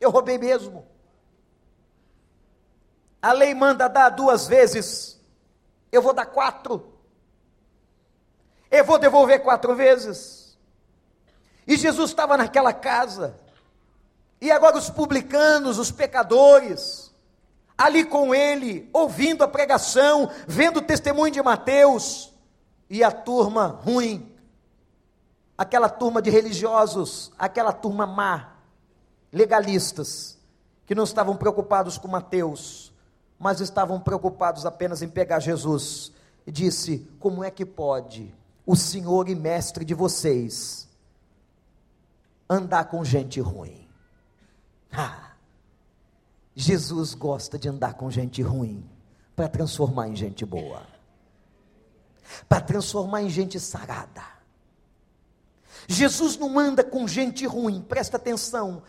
Eu 0.00 0.10
roubei 0.10 0.38
mesmo. 0.38 0.86
A 3.20 3.32
lei 3.32 3.54
manda 3.54 3.88
dar 3.88 4.08
duas 4.08 4.46
vezes, 4.46 5.20
eu 5.92 6.00
vou 6.00 6.14
dar 6.14 6.26
quatro. 6.26 6.94
Eu 8.70 8.84
vou 8.86 8.98
devolver 8.98 9.42
quatro 9.42 9.74
vezes. 9.74 10.45
E 11.66 11.76
Jesus 11.76 12.10
estava 12.10 12.36
naquela 12.36 12.72
casa. 12.72 13.36
E 14.40 14.50
agora 14.50 14.76
os 14.76 14.88
publicanos, 14.88 15.78
os 15.78 15.90
pecadores, 15.90 17.12
ali 17.76 18.04
com 18.04 18.34
ele, 18.34 18.88
ouvindo 18.92 19.42
a 19.42 19.48
pregação, 19.48 20.30
vendo 20.46 20.78
o 20.78 20.82
testemunho 20.82 21.32
de 21.32 21.42
Mateus, 21.42 22.32
e 22.88 23.02
a 23.02 23.10
turma 23.10 23.66
ruim, 23.66 24.32
aquela 25.58 25.88
turma 25.88 26.22
de 26.22 26.30
religiosos, 26.30 27.32
aquela 27.38 27.72
turma 27.72 28.06
má, 28.06 28.52
legalistas, 29.32 30.38
que 30.86 30.94
não 30.94 31.04
estavam 31.04 31.36
preocupados 31.36 31.98
com 31.98 32.06
Mateus, 32.06 32.92
mas 33.38 33.60
estavam 33.60 33.98
preocupados 33.98 34.64
apenas 34.64 35.02
em 35.02 35.08
pegar 35.08 35.40
Jesus, 35.40 36.12
e 36.46 36.52
disse: 36.52 37.10
Como 37.18 37.42
é 37.42 37.50
que 37.50 37.66
pode 37.66 38.32
o 38.64 38.76
Senhor 38.76 39.28
e 39.28 39.34
Mestre 39.34 39.84
de 39.84 39.94
vocês 39.94 40.86
andar 42.48 42.84
com 42.84 43.04
gente 43.04 43.40
ruim. 43.40 43.88
Ah, 44.92 45.32
Jesus 46.54 47.14
gosta 47.14 47.58
de 47.58 47.68
andar 47.68 47.94
com 47.94 48.10
gente 48.10 48.40
ruim 48.42 48.88
para 49.34 49.48
transformar 49.48 50.08
em 50.08 50.16
gente 50.16 50.44
boa, 50.44 50.86
para 52.48 52.60
transformar 52.60 53.22
em 53.22 53.28
gente 53.28 53.60
sarada. 53.60 54.24
Jesus 55.86 56.36
não 56.36 56.58
anda 56.58 56.82
com 56.82 57.06
gente 57.06 57.46
ruim, 57.46 57.82
presta 57.82 58.16
atenção, 58.16 58.82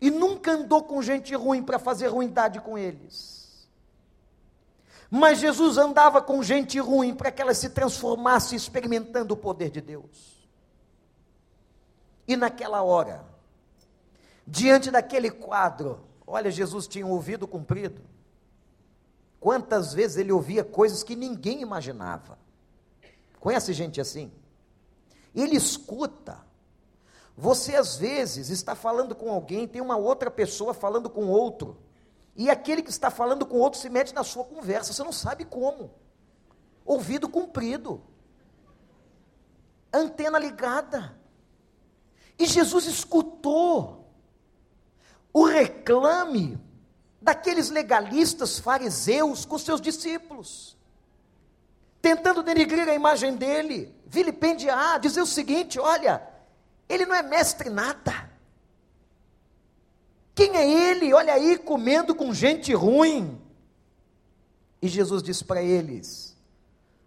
e 0.00 0.10
nunca 0.10 0.52
andou 0.52 0.82
com 0.82 1.00
gente 1.00 1.34
ruim 1.34 1.62
para 1.62 1.78
fazer 1.78 2.08
ruindade 2.08 2.60
com 2.60 2.76
eles. 2.76 3.68
Mas 5.08 5.38
Jesus 5.38 5.78
andava 5.78 6.20
com 6.20 6.42
gente 6.42 6.78
ruim 6.80 7.14
para 7.14 7.30
que 7.30 7.40
ela 7.40 7.54
se 7.54 7.70
transformasse 7.70 8.56
experimentando 8.56 9.34
o 9.34 9.36
poder 9.36 9.70
de 9.70 9.80
Deus. 9.80 10.41
E 12.26 12.36
naquela 12.36 12.82
hora, 12.82 13.24
diante 14.46 14.90
daquele 14.90 15.30
quadro, 15.30 16.00
olha, 16.26 16.50
Jesus 16.50 16.86
tinha 16.86 17.06
um 17.06 17.10
ouvido 17.10 17.46
comprido. 17.46 18.02
Quantas 19.40 19.92
vezes 19.92 20.18
ele 20.18 20.30
ouvia 20.30 20.62
coisas 20.62 21.02
que 21.02 21.16
ninguém 21.16 21.62
imaginava. 21.62 22.38
Conhece 23.40 23.72
gente 23.72 24.00
assim? 24.00 24.30
Ele 25.34 25.56
escuta. 25.56 26.40
Você 27.36 27.74
às 27.74 27.96
vezes 27.96 28.50
está 28.50 28.74
falando 28.74 29.14
com 29.14 29.30
alguém, 29.30 29.66
tem 29.66 29.82
uma 29.82 29.96
outra 29.96 30.30
pessoa 30.30 30.72
falando 30.72 31.10
com 31.10 31.26
outro, 31.26 31.78
e 32.36 32.48
aquele 32.48 32.82
que 32.82 32.90
está 32.90 33.10
falando 33.10 33.44
com 33.44 33.58
outro 33.58 33.80
se 33.80 33.88
mete 33.88 34.14
na 34.14 34.24
sua 34.24 34.44
conversa, 34.44 34.92
você 34.92 35.02
não 35.02 35.12
sabe 35.12 35.44
como. 35.44 35.90
Ouvido 36.84 37.28
comprido, 37.28 38.02
antena 39.92 40.38
ligada. 40.38 41.16
E 42.42 42.46
Jesus 42.46 42.86
escutou 42.86 44.12
o 45.32 45.44
reclame 45.44 46.58
daqueles 47.20 47.70
legalistas 47.70 48.58
fariseus 48.58 49.44
com 49.44 49.56
seus 49.56 49.80
discípulos, 49.80 50.76
tentando 52.00 52.42
denigrir 52.42 52.88
a 52.88 52.94
imagem 52.96 53.36
dele, 53.36 53.94
vilipendiar, 54.04 54.98
dizer 54.98 55.22
o 55.22 55.26
seguinte: 55.26 55.78
olha, 55.78 56.20
ele 56.88 57.06
não 57.06 57.14
é 57.14 57.22
mestre 57.22 57.70
nada. 57.70 58.28
Quem 60.34 60.56
é 60.56 60.68
ele? 60.68 61.14
Olha 61.14 61.34
aí, 61.34 61.56
comendo 61.56 62.12
com 62.12 62.34
gente 62.34 62.74
ruim. 62.74 63.40
E 64.82 64.88
Jesus 64.88 65.22
disse 65.22 65.44
para 65.44 65.62
eles 65.62 66.36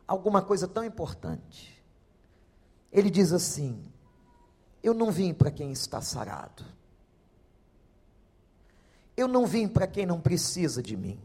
alguma 0.08 0.42
coisa 0.42 0.66
tão 0.66 0.86
importante. 0.86 1.84
Ele 2.90 3.10
diz 3.10 3.34
assim: 3.34 3.92
eu 4.86 4.94
não 4.94 5.12
vim 5.12 5.34
para 5.34 5.50
quem 5.50 5.72
está 5.72 6.00
sarado. 6.00 6.64
Eu 9.18 9.28
não 9.28 9.48
vim 9.48 9.68
para 9.68 9.88
quem 9.88 10.06
não 10.06 10.22
precisa 10.22 10.80
de 10.84 10.96
mim. 10.96 11.20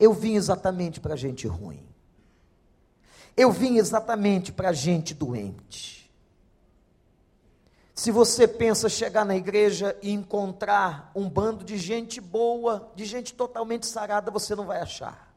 Eu 0.00 0.12
vim 0.12 0.34
exatamente 0.34 0.98
para 0.98 1.14
gente 1.14 1.46
ruim. 1.46 1.86
Eu 3.36 3.52
vim 3.52 3.76
exatamente 3.76 4.50
para 4.50 4.72
gente 4.72 5.14
doente. 5.14 6.10
Se 7.94 8.10
você 8.10 8.48
pensa 8.48 8.88
chegar 8.88 9.24
na 9.24 9.36
igreja 9.36 9.96
e 10.02 10.10
encontrar 10.10 11.12
um 11.14 11.30
bando 11.30 11.62
de 11.62 11.78
gente 11.78 12.20
boa, 12.20 12.90
de 12.96 13.04
gente 13.04 13.32
totalmente 13.34 13.86
sarada, 13.86 14.32
você 14.32 14.56
não 14.56 14.66
vai 14.66 14.80
achar. 14.80 15.32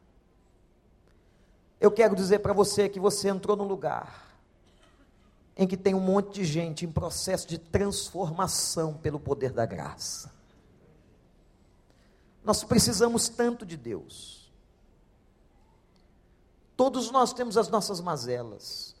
Eu 1.80 1.92
quero 1.92 2.16
dizer 2.16 2.40
para 2.40 2.52
você 2.52 2.88
que 2.88 2.98
você 2.98 3.28
entrou 3.28 3.56
no 3.56 3.62
lugar 3.62 4.27
em 5.58 5.66
que 5.66 5.76
tem 5.76 5.92
um 5.92 6.00
monte 6.00 6.34
de 6.34 6.44
gente 6.44 6.86
em 6.86 6.92
processo 6.92 7.48
de 7.48 7.58
transformação 7.58 8.94
pelo 8.94 9.18
poder 9.18 9.52
da 9.52 9.66
graça. 9.66 10.32
Nós 12.44 12.62
precisamos 12.62 13.28
tanto 13.28 13.66
de 13.66 13.76
Deus. 13.76 14.52
Todos 16.76 17.10
nós 17.10 17.32
temos 17.32 17.58
as 17.58 17.68
nossas 17.68 18.00
mazelas. 18.00 18.94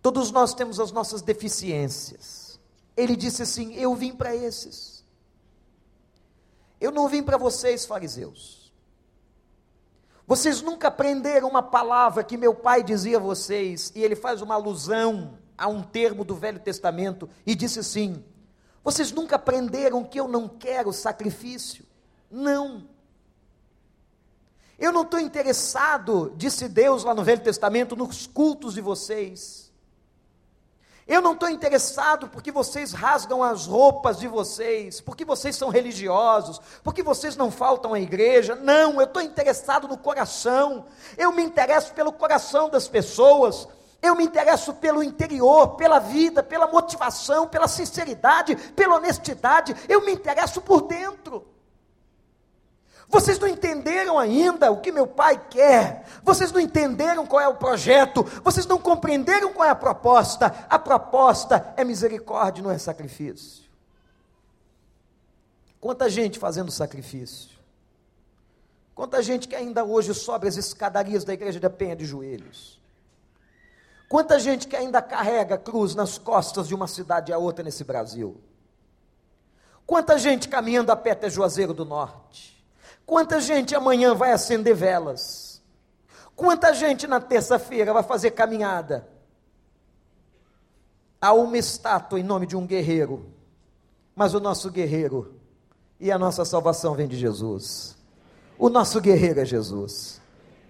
Todos 0.00 0.30
nós 0.30 0.54
temos 0.54 0.78
as 0.78 0.92
nossas 0.92 1.20
deficiências. 1.20 2.60
Ele 2.96 3.16
disse 3.16 3.42
assim: 3.42 3.74
Eu 3.74 3.92
vim 3.96 4.14
para 4.14 4.36
esses. 4.36 5.02
Eu 6.80 6.92
não 6.92 7.08
vim 7.08 7.24
para 7.24 7.36
vocês, 7.36 7.84
fariseus. 7.84 8.63
Vocês 10.26 10.62
nunca 10.62 10.88
aprenderam 10.88 11.48
uma 11.48 11.62
palavra 11.62 12.24
que 12.24 12.36
meu 12.36 12.54
pai 12.54 12.82
dizia 12.82 13.18
a 13.18 13.20
vocês, 13.20 13.92
e 13.94 14.02
ele 14.02 14.16
faz 14.16 14.40
uma 14.40 14.54
alusão 14.54 15.38
a 15.56 15.68
um 15.68 15.82
termo 15.82 16.24
do 16.24 16.34
Velho 16.34 16.58
Testamento, 16.58 17.28
e 17.46 17.54
disse 17.54 17.80
assim: 17.80 18.24
Vocês 18.82 19.12
nunca 19.12 19.36
aprenderam 19.36 20.02
que 20.02 20.18
eu 20.18 20.26
não 20.26 20.48
quero 20.48 20.92
sacrifício? 20.92 21.84
Não. 22.30 22.88
Eu 24.78 24.92
não 24.92 25.02
estou 25.02 25.20
interessado, 25.20 26.32
disse 26.36 26.68
Deus 26.68 27.04
lá 27.04 27.14
no 27.14 27.22
Velho 27.22 27.42
Testamento, 27.42 27.94
nos 27.94 28.26
cultos 28.26 28.74
de 28.74 28.80
vocês. 28.80 29.63
Eu 31.06 31.20
não 31.20 31.32
estou 31.32 31.50
interessado 31.50 32.28
porque 32.28 32.50
vocês 32.50 32.92
rasgam 32.92 33.42
as 33.42 33.66
roupas 33.66 34.18
de 34.18 34.26
vocês, 34.26 35.02
porque 35.02 35.22
vocês 35.22 35.54
são 35.54 35.68
religiosos, 35.68 36.58
porque 36.82 37.02
vocês 37.02 37.36
não 37.36 37.50
faltam 37.50 37.92
à 37.92 38.00
igreja. 38.00 38.54
Não, 38.54 38.94
eu 38.94 39.04
estou 39.04 39.20
interessado 39.20 39.86
no 39.86 39.98
coração. 39.98 40.86
Eu 41.18 41.30
me 41.30 41.42
interesso 41.42 41.92
pelo 41.92 42.10
coração 42.10 42.70
das 42.70 42.88
pessoas. 42.88 43.68
Eu 44.00 44.14
me 44.14 44.24
interesso 44.24 44.72
pelo 44.72 45.02
interior, 45.02 45.76
pela 45.76 45.98
vida, 45.98 46.42
pela 46.42 46.66
motivação, 46.66 47.46
pela 47.46 47.68
sinceridade, 47.68 48.56
pela 48.74 48.96
honestidade. 48.96 49.76
Eu 49.86 50.06
me 50.06 50.12
interesso 50.12 50.62
por 50.62 50.82
dentro. 50.82 51.53
Vocês 53.14 53.38
não 53.38 53.46
entenderam 53.46 54.18
ainda 54.18 54.72
o 54.72 54.80
que 54.80 54.90
meu 54.90 55.06
pai 55.06 55.40
quer. 55.48 56.04
Vocês 56.24 56.50
não 56.50 56.58
entenderam 56.58 57.24
qual 57.24 57.40
é 57.40 57.46
o 57.46 57.54
projeto. 57.54 58.24
Vocês 58.42 58.66
não 58.66 58.76
compreenderam 58.76 59.52
qual 59.52 59.68
é 59.68 59.70
a 59.70 59.74
proposta. 59.76 60.66
A 60.68 60.80
proposta 60.80 61.72
é 61.76 61.84
misericórdia, 61.84 62.64
não 62.64 62.72
é 62.72 62.76
sacrifício. 62.76 63.62
Quanta 65.80 66.10
gente 66.10 66.40
fazendo 66.40 66.72
sacrifício. 66.72 67.56
Quanta 68.96 69.22
gente 69.22 69.46
que 69.46 69.54
ainda 69.54 69.84
hoje 69.84 70.12
sobe 70.12 70.48
as 70.48 70.56
escadarias 70.56 71.22
da 71.22 71.32
igreja 71.32 71.60
da 71.60 71.70
Penha 71.70 71.94
de 71.94 72.04
joelhos. 72.04 72.80
Quanta 74.08 74.40
gente 74.40 74.66
que 74.66 74.74
ainda 74.74 75.00
carrega 75.00 75.56
cruz 75.56 75.94
nas 75.94 76.18
costas 76.18 76.66
de 76.66 76.74
uma 76.74 76.88
cidade 76.88 77.32
a 77.32 77.38
outra 77.38 77.64
nesse 77.64 77.84
Brasil. 77.84 78.40
Quanta 79.86 80.18
gente 80.18 80.48
caminhando 80.48 80.90
a 80.90 80.96
pé 80.96 81.12
até 81.12 81.30
Juazeiro 81.30 81.72
do 81.72 81.84
Norte. 81.84 82.53
Quanta 83.06 83.40
gente 83.40 83.74
amanhã 83.74 84.14
vai 84.14 84.32
acender 84.32 84.74
velas. 84.74 85.62
Quanta 86.34 86.72
gente 86.74 87.06
na 87.06 87.20
terça-feira 87.20 87.92
vai 87.92 88.02
fazer 88.02 88.32
caminhada. 88.32 89.06
Há 91.20 91.32
uma 91.32 91.56
estátua 91.56 92.18
em 92.18 92.22
nome 92.22 92.46
de 92.46 92.56
um 92.56 92.66
guerreiro. 92.66 93.32
Mas 94.14 94.34
o 94.34 94.40
nosso 94.40 94.70
guerreiro 94.70 95.34
e 95.98 96.10
a 96.10 96.18
nossa 96.18 96.44
salvação 96.44 96.94
vem 96.94 97.08
de 97.08 97.16
Jesus. 97.16 97.96
O 98.58 98.68
nosso 98.68 99.00
guerreiro 99.00 99.40
é 99.40 99.44
Jesus. 99.44 100.20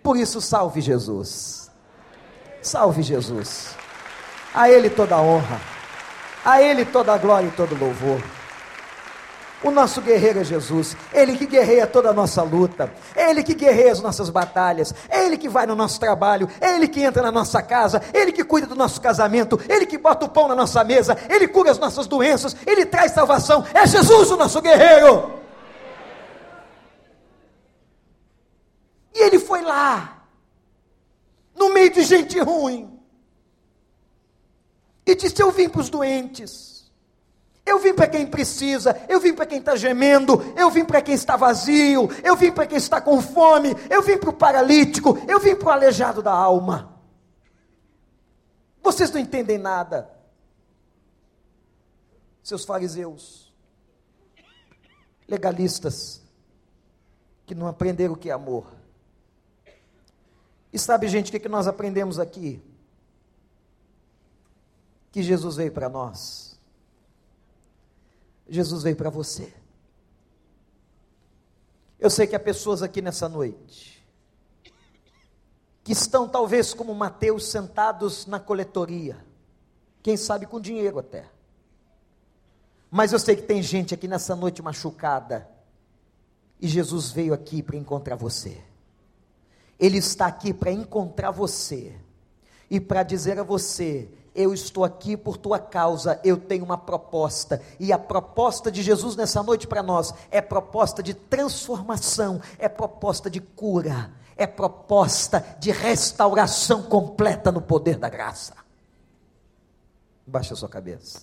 Por 0.03 0.17
isso, 0.17 0.41
salve 0.41 0.81
Jesus. 0.81 1.71
Salve 2.63 3.03
Jesus. 3.03 3.75
A 4.55 4.71
Ele 4.71 4.89
toda 4.89 5.17
a 5.17 5.23
honra. 5.23 5.61
A 6.45 6.61
Ele 6.63 6.85
toda 6.85 7.13
a 7.13 7.19
glória 7.19 7.49
e 7.49 7.53
todo 7.53 7.79
louvor. 7.79 8.21
O 9.65 9.71
nosso 9.71 10.03
guerreiro 10.03 10.41
é 10.41 10.45
Jesus, 10.45 10.95
Ele 11.11 11.39
que 11.39 11.47
guerreia 11.47 11.87
toda 11.87 12.11
a 12.11 12.13
nossa 12.13 12.43
luta, 12.43 12.93
Ele 13.17 13.43
que 13.43 13.55
guerreia 13.55 13.93
as 13.93 14.01
nossas 14.03 14.29
batalhas, 14.29 14.93
Ele 15.11 15.39
que 15.39 15.49
vai 15.49 15.65
no 15.65 15.75
nosso 15.75 15.99
trabalho, 15.99 16.47
Ele 16.61 16.87
que 16.87 17.01
entra 17.01 17.23
na 17.23 17.33
nossa 17.33 17.63
casa, 17.63 18.03
Ele 18.13 18.31
que 18.31 18.45
cuida 18.45 18.67
do 18.67 18.75
nosso 18.75 19.01
casamento, 19.01 19.59
Ele 19.67 19.87
que 19.87 19.97
bota 19.97 20.27
o 20.27 20.29
pão 20.29 20.49
na 20.49 20.55
nossa 20.55 20.85
mesa, 20.85 21.17
Ele 21.31 21.49
cura 21.49 21.71
as 21.71 21.79
nossas 21.79 22.07
doenças, 22.07 22.55
Ele 22.67 22.85
traz 22.85 23.13
salvação, 23.13 23.65
é 23.73 23.87
Jesus 23.87 24.31
o 24.31 24.37
nosso 24.37 24.61
guerreiro. 24.61 25.33
E 29.15 29.23
Ele 29.23 29.39
foi 29.39 29.63
lá, 29.63 30.27
no 31.57 31.73
meio 31.73 31.91
de 31.91 32.03
gente 32.03 32.39
ruim, 32.39 33.01
e 35.07 35.15
disse: 35.15 35.41
Eu 35.41 35.51
vim 35.51 35.71
para 35.71 35.81
os 35.81 35.89
doentes. 35.89 36.74
Eu 37.67 37.79
vim 37.79 37.95
para 37.95 38.07
quem 38.07 38.27
precisa, 38.27 38.95
eu 39.09 39.19
vim 39.19 39.33
para 39.33 39.47
quem 39.47 39.59
está 39.59 39.75
gemendo, 39.75 40.35
eu 40.55 40.71
vim 40.71 40.85
para 40.85 41.01
quem 41.01 41.15
está 41.15 41.35
vazio, 41.35 42.09
eu 42.23 42.37
vim 42.37 42.53
para 42.53 42.67
quem 42.67 42.77
está 42.77 43.01
com 43.01 43.23
fome, 43.23 43.71
eu 43.89 44.03
vim 44.03 44.19
para 44.19 44.29
o 44.29 44.35
paralítico, 44.35 45.17
eu 45.27 45.41
vim 45.41 45.57
para 45.57 45.69
o 45.69 45.71
aleijado 45.71 46.23
da 46.23 46.33
alma. 46.33 46.95
Vocês 48.83 49.11
não 49.11 49.19
entendem 49.19 49.57
nada, 49.57 50.11
seus 52.43 52.67
fariseus, 52.67 53.51
legalistas, 55.27 56.23
que 57.47 57.55
não 57.55 57.67
aprenderam 57.67 58.13
o 58.13 58.17
que 58.17 58.29
é 58.29 58.33
amor. 58.33 58.67
E 60.71 60.79
sabe, 60.79 61.09
gente, 61.09 61.35
o 61.35 61.41
que 61.41 61.49
nós 61.49 61.67
aprendemos 61.67 62.19
aqui? 62.19 62.63
Que 65.11 65.23
Jesus 65.23 65.57
veio 65.57 65.73
para 65.73 65.89
nós 65.89 66.54
Jesus 68.49 68.83
veio 68.83 68.97
para 68.97 69.11
você. 69.11 69.53
Eu 71.99 72.11
sei 72.11 72.27
que 72.27 72.37
há 72.37 72.41
pessoas 72.41 72.83
aqui 72.83 73.01
nessa 73.01 73.29
noite 73.29 73.95
que 75.83 75.93
estão 75.93 76.27
talvez 76.27 76.73
como 76.73 76.95
Mateus 76.95 77.47
sentados 77.49 78.25
na 78.25 78.41
coletoria, 78.41 79.23
quem 80.03 80.17
sabe 80.17 80.47
com 80.47 80.59
dinheiro 80.59 80.99
até. 80.99 81.29
Mas 82.91 83.13
eu 83.13 83.19
sei 83.19 83.37
que 83.37 83.43
tem 83.43 83.63
gente 83.63 83.93
aqui 83.93 84.09
nessa 84.09 84.35
noite 84.35 84.63
machucada 84.63 85.47
e 86.59 86.67
Jesus 86.67 87.11
veio 87.11 87.35
aqui 87.35 87.63
para 87.63 87.77
encontrar 87.77 88.17
você. 88.17 88.63
Ele 89.79 89.99
está 89.99 90.27
aqui 90.27 90.55
para 90.55 90.73
encontrar 90.73 91.31
você 91.31 91.99
e 92.71 92.81
para 92.81 93.03
dizer 93.03 93.39
a 93.39 93.43
você 93.43 94.09
eu 94.35 94.53
estou 94.53 94.85
aqui 94.85 95.17
por 95.17 95.37
tua 95.37 95.59
causa, 95.59 96.21
eu 96.25 96.37
tenho 96.37 96.65
uma 96.65 96.77
proposta, 96.77 97.63
e 97.79 97.93
a 97.93 97.99
proposta 97.99 98.71
de 98.71 98.83
Jesus 98.83 99.15
nessa 99.15 99.43
noite 99.43 99.67
para 99.67 99.83
nós 99.83 100.13
é 100.31 100.41
proposta 100.41 101.03
de 101.03 101.15
transformação, 101.15 102.41
é 102.59 102.69
proposta 102.69 103.31
de 103.31 103.41
cura, 103.41 104.13
é 104.37 104.47
proposta 104.47 105.41
de 105.61 105.71
restauração 105.71 106.83
completa 106.83 107.53
no 107.53 107.63
poder 107.63 107.97
da 107.97 108.09
graça. 108.09 108.55
Baixa 110.27 110.55
a 110.55 110.57
sua 110.57 110.69
cabeça. 110.69 111.23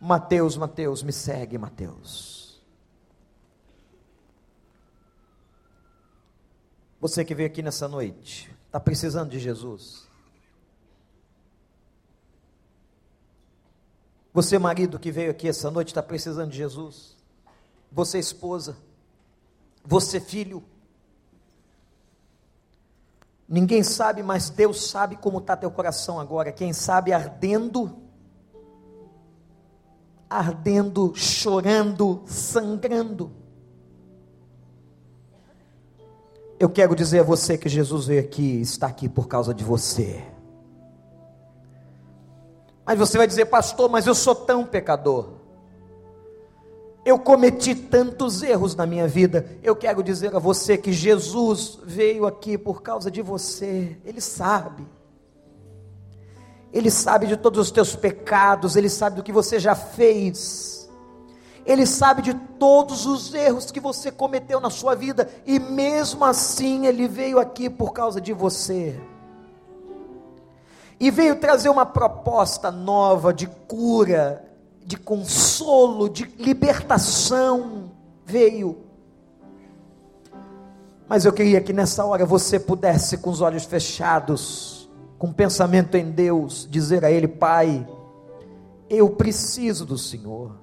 Mateus, 0.00 0.56
Mateus, 0.56 1.02
me 1.02 1.12
segue, 1.12 1.56
Mateus. 1.56 2.60
Você 7.00 7.24
que 7.24 7.34
veio 7.34 7.48
aqui 7.48 7.62
nessa 7.62 7.86
noite, 7.86 8.52
Está 8.72 8.80
precisando 8.80 9.28
de 9.28 9.38
Jesus? 9.38 10.08
Você, 14.32 14.58
marido 14.58 14.98
que 14.98 15.12
veio 15.12 15.30
aqui 15.30 15.46
essa 15.46 15.70
noite, 15.70 15.88
está 15.88 16.02
precisando 16.02 16.52
de 16.52 16.56
Jesus? 16.56 17.14
Você, 17.92 18.18
esposa? 18.18 18.78
Você, 19.84 20.18
filho? 20.18 20.64
Ninguém 23.46 23.82
sabe, 23.82 24.22
mas 24.22 24.48
Deus 24.48 24.88
sabe 24.88 25.16
como 25.16 25.36
está 25.36 25.54
teu 25.54 25.70
coração 25.70 26.18
agora. 26.18 26.50
Quem 26.50 26.72
sabe 26.72 27.12
ardendo, 27.12 27.94
ardendo, 30.30 31.14
chorando, 31.14 32.22
sangrando. 32.24 33.41
Eu 36.62 36.70
quero 36.70 36.94
dizer 36.94 37.18
a 37.18 37.22
você 37.24 37.58
que 37.58 37.68
Jesus 37.68 38.06
veio 38.06 38.20
aqui, 38.20 38.60
está 38.60 38.86
aqui 38.86 39.08
por 39.08 39.26
causa 39.26 39.52
de 39.52 39.64
você. 39.64 40.22
Mas 42.86 42.96
você 42.96 43.18
vai 43.18 43.26
dizer, 43.26 43.46
pastor, 43.46 43.90
mas 43.90 44.06
eu 44.06 44.14
sou 44.14 44.32
tão 44.32 44.64
pecador. 44.64 45.30
Eu 47.04 47.18
cometi 47.18 47.74
tantos 47.74 48.44
erros 48.44 48.76
na 48.76 48.86
minha 48.86 49.08
vida. 49.08 49.44
Eu 49.60 49.74
quero 49.74 50.04
dizer 50.04 50.36
a 50.36 50.38
você 50.38 50.78
que 50.78 50.92
Jesus 50.92 51.80
veio 51.82 52.26
aqui 52.26 52.56
por 52.56 52.80
causa 52.80 53.10
de 53.10 53.22
você. 53.22 53.98
Ele 54.04 54.20
sabe. 54.20 54.86
Ele 56.72 56.92
sabe 56.92 57.26
de 57.26 57.36
todos 57.36 57.58
os 57.58 57.72
teus 57.72 57.96
pecados, 57.96 58.76
ele 58.76 58.88
sabe 58.88 59.16
do 59.16 59.24
que 59.24 59.32
você 59.32 59.58
já 59.58 59.74
fez. 59.74 60.71
Ele 61.64 61.86
sabe 61.86 62.22
de 62.22 62.34
todos 62.34 63.06
os 63.06 63.32
erros 63.32 63.70
que 63.70 63.78
você 63.78 64.10
cometeu 64.10 64.60
na 64.60 64.70
sua 64.70 64.94
vida 64.94 65.28
e 65.46 65.60
mesmo 65.60 66.24
assim 66.24 66.86
ele 66.86 67.06
veio 67.06 67.38
aqui 67.38 67.70
por 67.70 67.92
causa 67.92 68.20
de 68.20 68.32
você. 68.32 69.00
E 70.98 71.10
veio 71.10 71.36
trazer 71.36 71.68
uma 71.68 71.86
proposta 71.86 72.70
nova 72.70 73.32
de 73.32 73.46
cura, 73.46 74.44
de 74.84 74.96
consolo, 74.96 76.08
de 76.08 76.24
libertação. 76.38 77.90
Veio. 78.24 78.78
Mas 81.08 81.24
eu 81.24 81.32
queria 81.32 81.60
que 81.60 81.72
nessa 81.72 82.04
hora 82.04 82.24
você 82.24 82.58
pudesse, 82.58 83.18
com 83.18 83.30
os 83.30 83.40
olhos 83.40 83.64
fechados, 83.64 84.88
com 85.18 85.32
pensamento 85.32 85.96
em 85.96 86.10
Deus, 86.10 86.66
dizer 86.70 87.04
a 87.04 87.10
Ele: 87.10 87.28
Pai, 87.28 87.86
eu 88.88 89.10
preciso 89.10 89.84
do 89.84 89.98
Senhor. 89.98 90.61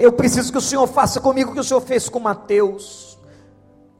Eu 0.00 0.10
preciso 0.10 0.50
que 0.50 0.56
o 0.56 0.62
Senhor 0.62 0.86
faça 0.86 1.20
comigo 1.20 1.50
o 1.50 1.52
que 1.52 1.60
o 1.60 1.64
Senhor 1.64 1.82
fez 1.82 2.08
com 2.08 2.18
Mateus. 2.18 3.18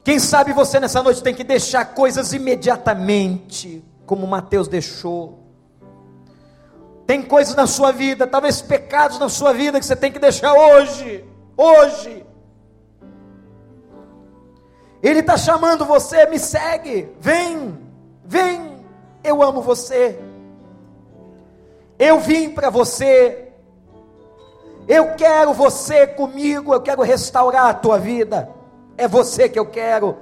Quem 0.03 0.17
sabe 0.17 0.51
você 0.51 0.79
nessa 0.79 1.03
noite 1.03 1.21
tem 1.21 1.35
que 1.35 1.43
deixar 1.43 1.93
coisas 1.93 2.33
imediatamente, 2.33 3.85
como 4.03 4.25
Mateus 4.25 4.67
deixou. 4.67 5.37
Tem 7.05 7.21
coisas 7.21 7.53
na 7.53 7.67
sua 7.67 7.91
vida, 7.91 8.25
talvez 8.25 8.63
pecados 8.63 9.19
na 9.19 9.29
sua 9.29 9.53
vida 9.53 9.79
que 9.79 9.85
você 9.85 9.95
tem 9.95 10.11
que 10.11 10.17
deixar 10.17 10.51
hoje. 10.51 11.23
Hoje. 11.55 12.25
Ele 15.03 15.19
está 15.19 15.37
chamando 15.37 15.85
você, 15.85 16.25
me 16.25 16.39
segue, 16.39 17.09
vem, 17.19 17.77
vem, 18.25 18.83
eu 19.23 19.43
amo 19.43 19.61
você. 19.61 20.19
Eu 21.99 22.19
vim 22.19 22.49
para 22.49 22.71
você, 22.71 23.50
eu 24.91 25.15
quero 25.15 25.53
você 25.53 26.05
comigo, 26.05 26.73
eu 26.73 26.81
quero 26.81 27.01
restaurar 27.01 27.67
a 27.67 27.73
tua 27.73 27.97
vida. 27.97 28.49
É 28.97 29.07
você 29.07 29.47
que 29.47 29.57
eu 29.57 29.65
quero. 29.65 30.17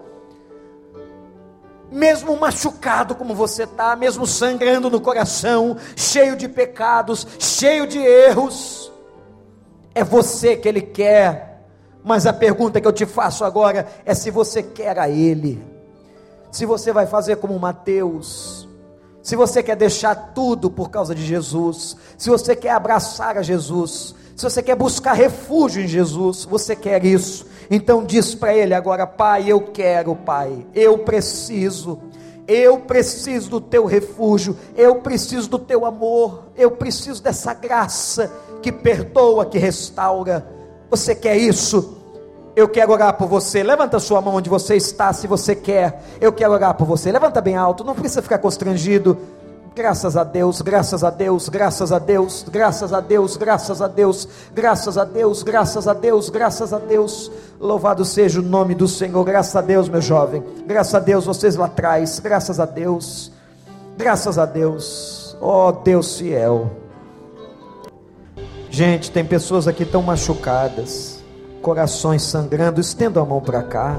Mesmo 1.92 2.38
machucado 2.38 3.16
como 3.16 3.34
você 3.34 3.64
está, 3.64 3.96
mesmo 3.96 4.28
sangrando 4.28 4.88
no 4.88 5.02
coração, 5.02 5.76
cheio 5.96 6.36
de 6.36 6.48
pecados, 6.48 7.26
cheio 7.40 7.88
de 7.88 7.98
erros, 7.98 8.92
é 9.96 10.04
você 10.04 10.56
que 10.56 10.68
Ele 10.68 10.82
quer. 10.82 11.66
Mas 12.04 12.28
a 12.28 12.32
pergunta 12.32 12.80
que 12.80 12.88
eu 12.88 12.94
te 12.94 13.08
faço 13.08 13.44
agora 13.44 13.88
é 14.06 14.14
se 14.14 14.30
você 14.30 14.62
quer 14.62 15.00
a 15.00 15.10
Ele, 15.10 15.66
se 16.52 16.64
você 16.64 16.94
vai 16.94 17.08
fazer 17.08 17.38
como 17.38 17.58
Mateus, 17.58 18.70
se 19.24 19.36
você 19.36 19.64
quer 19.64 19.76
deixar 19.76 20.14
tudo 20.36 20.70
por 20.70 20.92
causa 20.92 21.16
de 21.16 21.26
Jesus, 21.26 21.98
se 22.16 22.30
você 22.30 22.56
quer 22.56 22.72
abraçar 22.72 23.36
a 23.36 23.42
Jesus, 23.42 24.14
se 24.40 24.44
você 24.46 24.64
quer 24.64 24.76
buscar 24.76 25.12
refúgio 25.12 25.84
em 25.84 25.88
Jesus, 25.88 26.46
você 26.46 26.74
quer 26.74 27.04
isso, 27.04 27.46
então 27.70 28.06
diz 28.06 28.34
para 28.34 28.56
Ele 28.56 28.74
agora: 28.74 29.06
Pai, 29.06 29.52
eu 29.52 29.60
quero, 29.60 30.16
Pai, 30.16 30.66
eu 30.74 31.00
preciso, 31.00 32.00
eu 32.48 32.78
preciso 32.80 33.50
do 33.50 33.60
Teu 33.60 33.86
refúgio, 33.86 34.56
eu 34.78 34.96
preciso 35.02 35.50
do 35.50 35.60
Teu 35.60 35.86
amor, 35.86 36.46
eu 36.56 36.72
preciso 36.72 37.22
dessa 37.22 37.54
graça 37.54 38.32
que 38.62 38.72
perdoa, 38.72 39.46
que 39.46 39.58
restaura. 39.58 40.48
Você 40.90 41.14
quer 41.14 41.36
isso? 41.36 41.98
Eu 42.56 42.70
quero 42.70 42.94
orar 42.94 43.18
por 43.18 43.28
você. 43.28 43.62
Levanta 43.62 44.00
sua 44.00 44.22
mão 44.22 44.36
onde 44.36 44.50
você 44.50 44.78
está, 44.78 45.12
se 45.12 45.28
você 45.28 45.54
quer. 45.54 46.02
Eu 46.22 46.32
quero 46.32 46.54
orar 46.54 46.76
por 46.76 46.88
você. 46.88 47.12
Levanta 47.12 47.42
bem 47.42 47.58
alto, 47.58 47.84
não 47.84 47.94
precisa 47.94 48.22
ficar 48.22 48.38
constrangido. 48.38 49.18
Graças 49.80 50.18
a 50.18 50.26
Deus, 50.26 50.62
graças 50.62 51.06
a 51.06 51.10
Deus, 51.10 51.48
graças 51.48 51.94
a 51.94 52.00
Deus, 52.00 52.46
graças 52.52 52.92
a 52.92 53.00
Deus, 53.00 53.38
graças 53.38 53.82
a 53.82 53.88
Deus, 53.88 54.28
graças 54.54 54.98
a 54.98 55.06
Deus, 55.06 55.42
graças 55.42 55.88
a 55.88 55.94
Deus, 55.94 56.30
graças 56.30 56.74
a 56.74 56.80
Deus. 56.80 57.32
Louvado 57.58 58.04
seja 58.04 58.42
o 58.42 58.44
nome 58.44 58.76
do 58.76 58.90
Senhor. 58.90 59.24
Graças 59.24 59.56
a 59.56 59.62
Deus, 59.62 59.88
meu 59.88 60.02
jovem. 60.02 60.44
Graças 60.68 60.96
a 60.96 61.00
Deus, 61.00 61.26
vocês 61.26 61.56
lá 61.56 61.68
atrás. 61.68 62.20
Graças 62.20 62.60
a 62.60 62.66
Deus. 62.66 63.32
Graças 63.98 64.38
a 64.38 64.46
Deus. 64.46 65.38
Oh, 65.40 65.72
Deus 65.72 66.18
fiel. 66.18 66.70
Gente, 68.70 69.10
tem 69.10 69.24
pessoas 69.24 69.66
aqui 69.66 69.86
tão 69.86 70.02
machucadas 70.02 71.24
corações 71.62 72.24
sangrando, 72.24 72.82
estenda 72.82 73.22
a 73.22 73.26
mão 73.26 73.40
para 73.40 73.64
cá. 73.64 73.98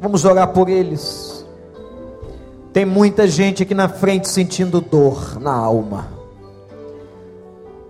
Vamos 0.00 0.24
orar 0.24 0.48
por 0.54 0.70
eles. 0.70 1.31
Tem 2.72 2.84
muita 2.84 3.26
gente 3.28 3.62
aqui 3.62 3.74
na 3.74 3.88
frente 3.88 4.28
sentindo 4.28 4.80
dor 4.80 5.38
na 5.40 5.52
alma. 5.52 6.08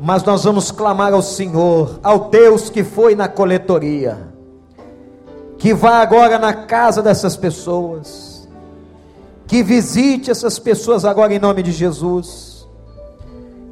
Mas 0.00 0.24
nós 0.24 0.44
vamos 0.44 0.70
clamar 0.70 1.12
ao 1.12 1.22
Senhor, 1.22 2.00
ao 2.02 2.30
Deus 2.30 2.68
que 2.68 2.82
foi 2.82 3.14
na 3.14 3.28
coletoria, 3.28 4.18
que 5.58 5.72
vá 5.72 5.98
agora 5.98 6.38
na 6.38 6.52
casa 6.52 7.00
dessas 7.00 7.36
pessoas, 7.36 8.48
que 9.46 9.62
visite 9.62 10.30
essas 10.30 10.58
pessoas 10.58 11.04
agora 11.04 11.32
em 11.32 11.38
nome 11.38 11.62
de 11.62 11.70
Jesus, 11.70 12.66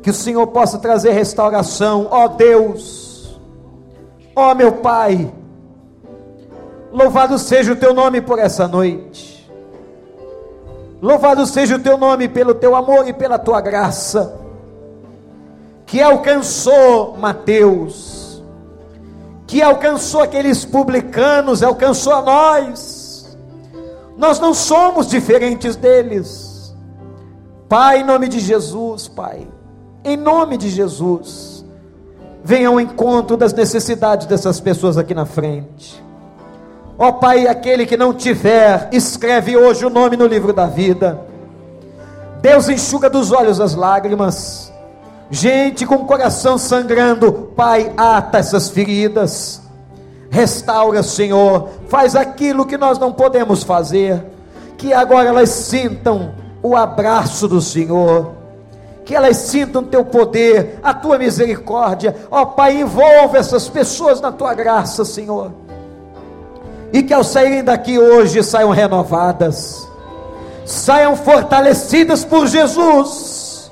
que 0.03 0.11
o 0.11 0.15
Senhor 0.15 0.47
possa 0.47 0.79
trazer 0.79 1.11
restauração, 1.13 2.07
ó 2.11 2.29
Deus 2.29 3.11
Ó 4.35 4.55
meu 4.55 4.73
Pai, 4.73 5.31
louvado 6.93 7.39
seja 7.39 7.73
o 7.73 7.77
teu 7.77 7.93
nome 7.93 8.21
por 8.21 8.39
essa 8.39 8.67
noite. 8.67 9.30
Louvado 11.01 11.47
seja 11.47 11.77
o 11.77 11.79
teu 11.79 11.97
nome 11.97 12.29
pelo 12.29 12.55
teu 12.55 12.77
amor 12.77 13.09
e 13.09 13.13
pela 13.13 13.39
tua 13.39 13.61
graça, 13.61 14.39
que 15.87 16.01
alcançou 16.01 17.17
Mateus, 17.17 18.43
que 19.47 19.63
alcançou 19.63 20.21
aqueles 20.21 20.65
publicanos, 20.65 21.63
alcançou 21.63 22.13
a 22.13 22.23
nós. 22.23 23.39
Nós 24.17 24.39
não 24.39 24.53
somos 24.53 25.09
diferentes 25.09 25.77
deles. 25.77 26.75
Pai, 27.69 28.01
em 28.01 28.05
nome 28.05 28.29
de 28.29 28.39
Jesus, 28.39 29.09
Pai, 29.09 29.49
em 30.05 30.17
nome 30.17 30.57
de 30.57 30.69
Jesus 30.69 31.61
venha 32.43 32.69
ao 32.69 32.81
encontro 32.81 33.37
das 33.37 33.53
necessidades 33.53 34.27
dessas 34.27 34.61
pessoas 34.61 34.97
aqui 34.97 35.15
na 35.15 35.27
frente. 35.27 36.03
Ó 37.03 37.09
oh, 37.09 37.13
Pai, 37.15 37.47
aquele 37.47 37.87
que 37.87 37.97
não 37.97 38.13
tiver, 38.13 38.91
escreve 38.93 39.57
hoje 39.57 39.87
o 39.87 39.89
nome 39.89 40.19
no 40.19 40.27
livro 40.27 40.53
da 40.53 40.67
vida. 40.67 41.19
Deus 42.43 42.69
enxuga 42.69 43.09
dos 43.09 43.33
olhos 43.33 43.59
as 43.59 43.75
lágrimas. 43.75 44.71
Gente 45.31 45.87
com 45.87 45.95
o 45.95 46.05
coração 46.05 46.59
sangrando, 46.59 47.33
Pai, 47.57 47.91
ata 47.97 48.37
essas 48.37 48.69
feridas. 48.69 49.63
Restaura, 50.29 51.03
Senhor. 51.03 51.71
Faz 51.89 52.15
aquilo 52.15 52.67
que 52.67 52.77
nós 52.77 52.99
não 52.99 53.15
podemos 53.15 53.63
fazer. 53.63 54.23
Que 54.77 54.93
agora 54.93 55.31
elas 55.31 55.49
sintam 55.49 56.35
o 56.63 56.77
abraço 56.77 57.49
do 57.49 57.63
Senhor 57.63 58.39
que 59.03 59.17
elas 59.17 59.39
sintam 59.39 59.83
teu 59.83 60.05
poder, 60.05 60.79
a 60.85 60.95
tua 60.95 61.19
misericórdia. 61.19 62.15
Ó 62.31 62.45
Pai, 62.45 62.81
envolve 62.81 63.39
essas 63.39 63.69
pessoas 63.69 64.21
na 64.21 64.31
tua 64.31 64.55
graça, 64.55 65.05
Senhor. 65.05 65.51
E 66.93 67.03
que 67.03 67.15
ao 67.15 67.23
saírem 67.23 67.63
daqui 67.63 67.99
hoje 67.99 68.43
saiam 68.43 68.71
renovadas, 68.71 69.89
saiam 70.65 71.17
fortalecidas 71.17 72.25
por 72.25 72.47
Jesus, 72.47 73.71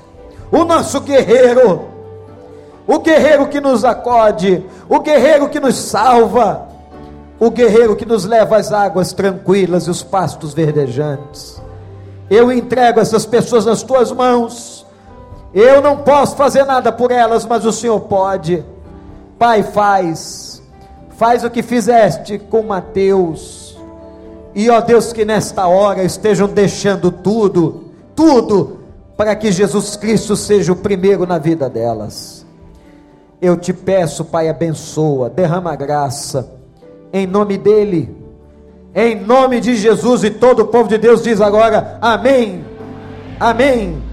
o 0.51 0.63
nosso 0.63 1.01
guerreiro, 1.01 1.85
o 2.87 2.99
guerreiro 2.99 3.47
que 3.47 3.59
nos 3.59 3.83
acode, 3.83 4.65
o 4.87 4.99
guerreiro 4.99 5.49
que 5.49 5.59
nos 5.59 5.75
salva, 5.75 6.67
o 7.39 7.49
guerreiro 7.51 7.95
que 7.95 8.05
nos 8.05 8.25
leva 8.25 8.57
às 8.57 8.71
águas 8.71 9.13
tranquilas 9.13 9.85
e 9.87 9.89
os 9.89 10.01
pastos 10.01 10.53
verdejantes. 10.53 11.61
Eu 12.29 12.51
entrego 12.51 12.99
essas 12.99 13.25
pessoas 13.25 13.65
nas 13.65 13.83
tuas 13.83 14.11
mãos 14.11 14.79
eu 15.53 15.81
não 15.81 15.97
posso 15.97 16.35
fazer 16.35 16.63
nada 16.63 16.91
por 16.91 17.11
elas, 17.11 17.45
mas 17.45 17.65
o 17.65 17.71
Senhor 17.71 17.99
pode. 18.01 18.63
Pai, 19.37 19.63
faz. 19.63 20.48
Faz 21.19 21.43
o 21.43 21.49
que 21.49 21.61
fizeste 21.61 22.39
com 22.39 22.63
Mateus. 22.63 23.77
E 24.55 24.69
ó 24.69 24.79
Deus, 24.79 25.11
que 25.11 25.25
nesta 25.25 25.67
hora 25.67 26.01
estejam 26.01 26.47
deixando 26.47 27.11
tudo, 27.11 27.91
tudo, 28.15 28.79
para 29.17 29.35
que 29.35 29.51
Jesus 29.51 29.97
Cristo 29.97 30.37
seja 30.37 30.71
o 30.71 30.77
primeiro 30.77 31.27
na 31.27 31.37
vida 31.37 31.69
delas. 31.69 32.45
Eu 33.41 33.57
te 33.57 33.73
peço, 33.73 34.23
Pai, 34.23 34.47
abençoa, 34.47 35.29
derrama 35.29 35.75
graça, 35.75 36.53
em 37.11 37.27
nome 37.27 37.57
dEle, 37.57 38.15
em 38.95 39.19
nome 39.19 39.59
de 39.59 39.75
Jesus, 39.75 40.23
e 40.23 40.29
todo 40.29 40.61
o 40.61 40.67
povo 40.67 40.87
de 40.87 40.97
Deus 40.97 41.21
diz 41.21 41.41
agora: 41.41 41.97
Amém, 42.01 42.63
Amém. 43.39 44.08